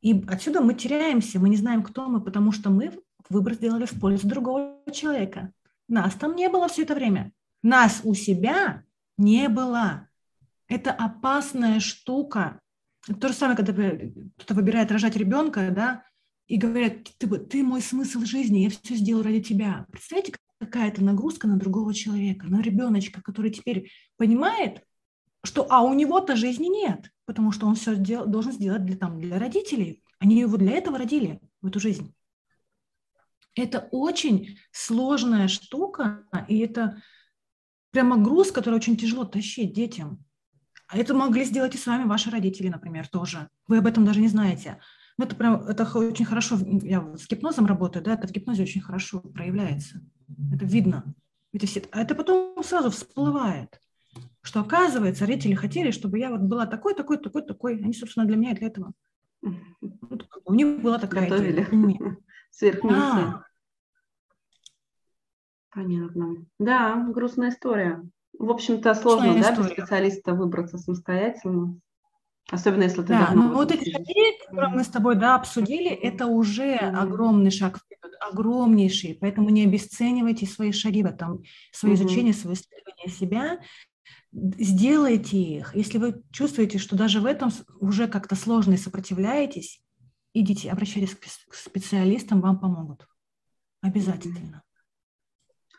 И 0.00 0.24
отсюда 0.28 0.60
мы 0.60 0.74
теряемся, 0.74 1.40
мы 1.40 1.48
не 1.48 1.56
знаем, 1.56 1.82
кто 1.82 2.08
мы, 2.08 2.20
потому 2.20 2.52
что 2.52 2.70
мы 2.70 2.92
выбор 3.28 3.54
сделали 3.54 3.84
в 3.84 3.98
пользу 3.98 4.28
другого 4.28 4.80
человека. 4.92 5.52
Нас 5.88 6.14
там 6.14 6.36
не 6.36 6.48
было 6.48 6.68
все 6.68 6.82
это 6.82 6.94
время. 6.94 7.32
Нас 7.62 8.00
у 8.04 8.14
себя 8.14 8.84
не 9.16 9.48
было. 9.48 10.08
Это 10.68 10.92
опасная 10.92 11.80
штука. 11.80 12.60
То 13.14 13.28
же 13.28 13.34
самое, 13.34 13.56
когда 13.56 13.72
кто-то 14.36 14.54
выбирает 14.54 14.90
рожать 14.92 15.16
ребенка, 15.16 15.70
да, 15.74 16.04
и 16.46 16.58
говорят, 16.58 17.04
ты, 17.18 17.26
ты 17.26 17.62
мой 17.62 17.80
смысл 17.80 18.20
жизни, 18.20 18.60
я 18.60 18.70
все 18.70 18.96
сделаю 18.96 19.24
ради 19.24 19.42
тебя. 19.42 19.86
Представляете, 19.90 20.34
какая 20.58 20.88
это 20.88 21.02
нагрузка 21.02 21.46
на 21.46 21.56
другого 21.56 21.94
человека, 21.94 22.46
на 22.46 22.60
ребеночка, 22.60 23.22
который 23.22 23.50
теперь 23.50 23.90
понимает, 24.16 24.82
что 25.44 25.66
а 25.70 25.82
у 25.82 25.94
него-то 25.94 26.36
жизни 26.36 26.66
нет, 26.66 27.10
потому 27.24 27.52
что 27.52 27.66
он 27.66 27.74
все 27.74 27.96
дел, 27.96 28.26
должен 28.26 28.52
сделать 28.52 28.84
для, 28.84 28.96
там, 28.96 29.20
для 29.20 29.38
родителей. 29.38 30.02
Они 30.18 30.40
его 30.40 30.56
для 30.56 30.72
этого 30.72 30.98
родили, 30.98 31.40
в 31.62 31.66
эту 31.66 31.80
жизнь. 31.80 32.14
Это 33.54 33.88
очень 33.90 34.58
сложная 34.72 35.48
штука, 35.48 36.24
и 36.48 36.58
это 36.58 37.02
прямо 37.90 38.16
груз, 38.16 38.52
который 38.52 38.76
очень 38.76 38.96
тяжело 38.96 39.24
тащить 39.24 39.72
детям. 39.72 40.24
А 40.88 40.98
это 40.98 41.14
могли 41.14 41.44
сделать 41.44 41.74
и 41.74 41.78
с 41.78 41.86
вами 41.86 42.08
ваши 42.08 42.30
родители, 42.30 42.68
например, 42.68 43.06
тоже. 43.08 43.48
Вы 43.66 43.78
об 43.78 43.86
этом 43.86 44.04
даже 44.04 44.20
не 44.20 44.28
знаете. 44.28 44.78
Но 45.16 45.24
это 45.24 45.36
прям, 45.36 45.62
это 45.62 45.84
очень 45.98 46.24
хорошо, 46.24 46.58
я 46.82 47.14
с 47.16 47.28
гипнозом 47.28 47.66
работаю, 47.66 48.04
да, 48.04 48.14
это 48.14 48.26
в 48.26 48.32
гипнозе 48.32 48.62
очень 48.62 48.80
хорошо 48.80 49.20
проявляется. 49.20 50.00
Это 50.52 50.64
видно. 50.64 51.14
Это, 51.52 51.66
все, 51.66 51.82
а 51.92 52.00
это 52.00 52.14
потом 52.14 52.62
сразу 52.62 52.90
всплывает 52.90 53.80
что 54.42 54.60
оказывается 54.60 55.26
родители 55.26 55.54
хотели, 55.54 55.90
чтобы 55.90 56.18
я 56.18 56.30
вот 56.30 56.40
была 56.40 56.66
такой, 56.66 56.94
такой, 56.94 57.18
такой, 57.18 57.42
такой. 57.42 57.76
Они, 57.76 57.92
собственно, 57.92 58.26
для 58.26 58.36
меня 58.36 58.54
для 58.54 58.68
этого. 58.68 58.92
Вот, 59.42 60.26
у 60.44 60.54
них 60.54 60.80
была 60.80 60.98
такая 60.98 61.28
Готовили. 61.28 61.64
идея. 61.64 62.16
Сверхмиссия. 62.50 62.98
А. 62.98 63.44
Понятно. 65.70 66.46
Да, 66.58 66.96
грустная 67.08 67.50
история. 67.50 68.02
В 68.38 68.50
общем-то, 68.50 68.94
сложно, 68.94 69.34
да, 69.40 69.54
без 69.54 69.66
специалиста 69.66 70.32
выбраться 70.32 70.78
самостоятельно. 70.78 71.80
Особенно 72.50 72.84
если 72.84 73.02
ты 73.02 73.08
Да, 73.08 73.30
ну 73.34 73.52
вот 73.52 73.72
эти 73.72 73.90
шаги, 73.90 74.38
которые 74.46 74.70
мы 74.70 74.84
с 74.84 74.88
тобой 74.88 75.16
да, 75.16 75.34
обсудили, 75.34 75.90
это 75.90 76.26
уже 76.26 76.76
огромный 76.76 77.50
шаг 77.50 77.78
вперед, 77.78 78.14
огромнейший. 78.20 79.18
Поэтому 79.20 79.50
не 79.50 79.64
обесценивайте 79.64 80.46
свои 80.46 80.72
шаги 80.72 81.02
в 81.02 81.06
этом, 81.06 81.42
свое 81.72 81.94
mm-hmm. 81.94 81.98
изучение, 81.98 82.32
свое 82.32 82.56
исследование 82.56 83.08
себя 83.10 83.58
сделайте 84.32 85.36
их. 85.38 85.74
Если 85.74 85.98
вы 85.98 86.22
чувствуете, 86.30 86.78
что 86.78 86.96
даже 86.96 87.20
в 87.20 87.26
этом 87.26 87.50
уже 87.80 88.08
как-то 88.08 88.36
сложно 88.36 88.74
и 88.74 88.78
сопротивляетесь, 88.78 89.82
идите, 90.34 90.70
обращайтесь 90.70 91.14
к 91.14 91.54
специалистам, 91.54 92.40
вам 92.40 92.58
помогут. 92.58 93.06
Обязательно. 93.80 94.62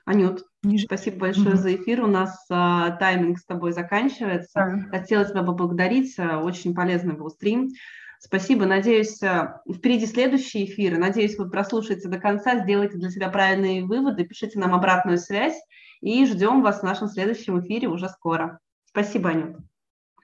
Анют, 0.09 0.43
спасибо 0.85 1.17
большое 1.17 1.51
mm-hmm. 1.51 1.57
за 1.57 1.75
эфир. 1.75 2.03
У 2.03 2.07
нас 2.07 2.43
а, 2.49 2.89
тайминг 2.97 3.37
с 3.37 3.45
тобой 3.45 3.73
заканчивается. 3.73 4.59
Mm-hmm. 4.59 4.89
Хотела 4.89 5.23
тебя 5.23 5.43
поблагодарить. 5.43 6.17
Очень 6.17 6.73
полезный 6.73 7.13
был 7.13 7.29
стрим. 7.29 7.69
Спасибо. 8.17 8.65
Надеюсь, 8.65 9.21
э, 9.21 9.53
впереди 9.71 10.07
следующие 10.07 10.65
эфиры. 10.65 10.97
Надеюсь, 10.97 11.37
вы 11.37 11.47
прослушаете 11.47 12.09
до 12.09 12.17
конца, 12.17 12.57
сделаете 12.57 12.97
для 12.97 13.11
себя 13.11 13.29
правильные 13.29 13.85
выводы, 13.85 14.25
пишите 14.25 14.57
нам 14.57 14.73
обратную 14.73 15.19
связь 15.19 15.55
и 16.01 16.25
ждем 16.25 16.63
вас 16.63 16.79
в 16.79 16.83
нашем 16.83 17.07
следующем 17.07 17.59
эфире 17.61 17.87
уже 17.87 18.09
скоро. 18.09 18.59
Спасибо, 18.85 19.29
Анют. 19.29 19.57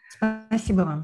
Спасибо 0.09 0.81
вам. 0.81 1.03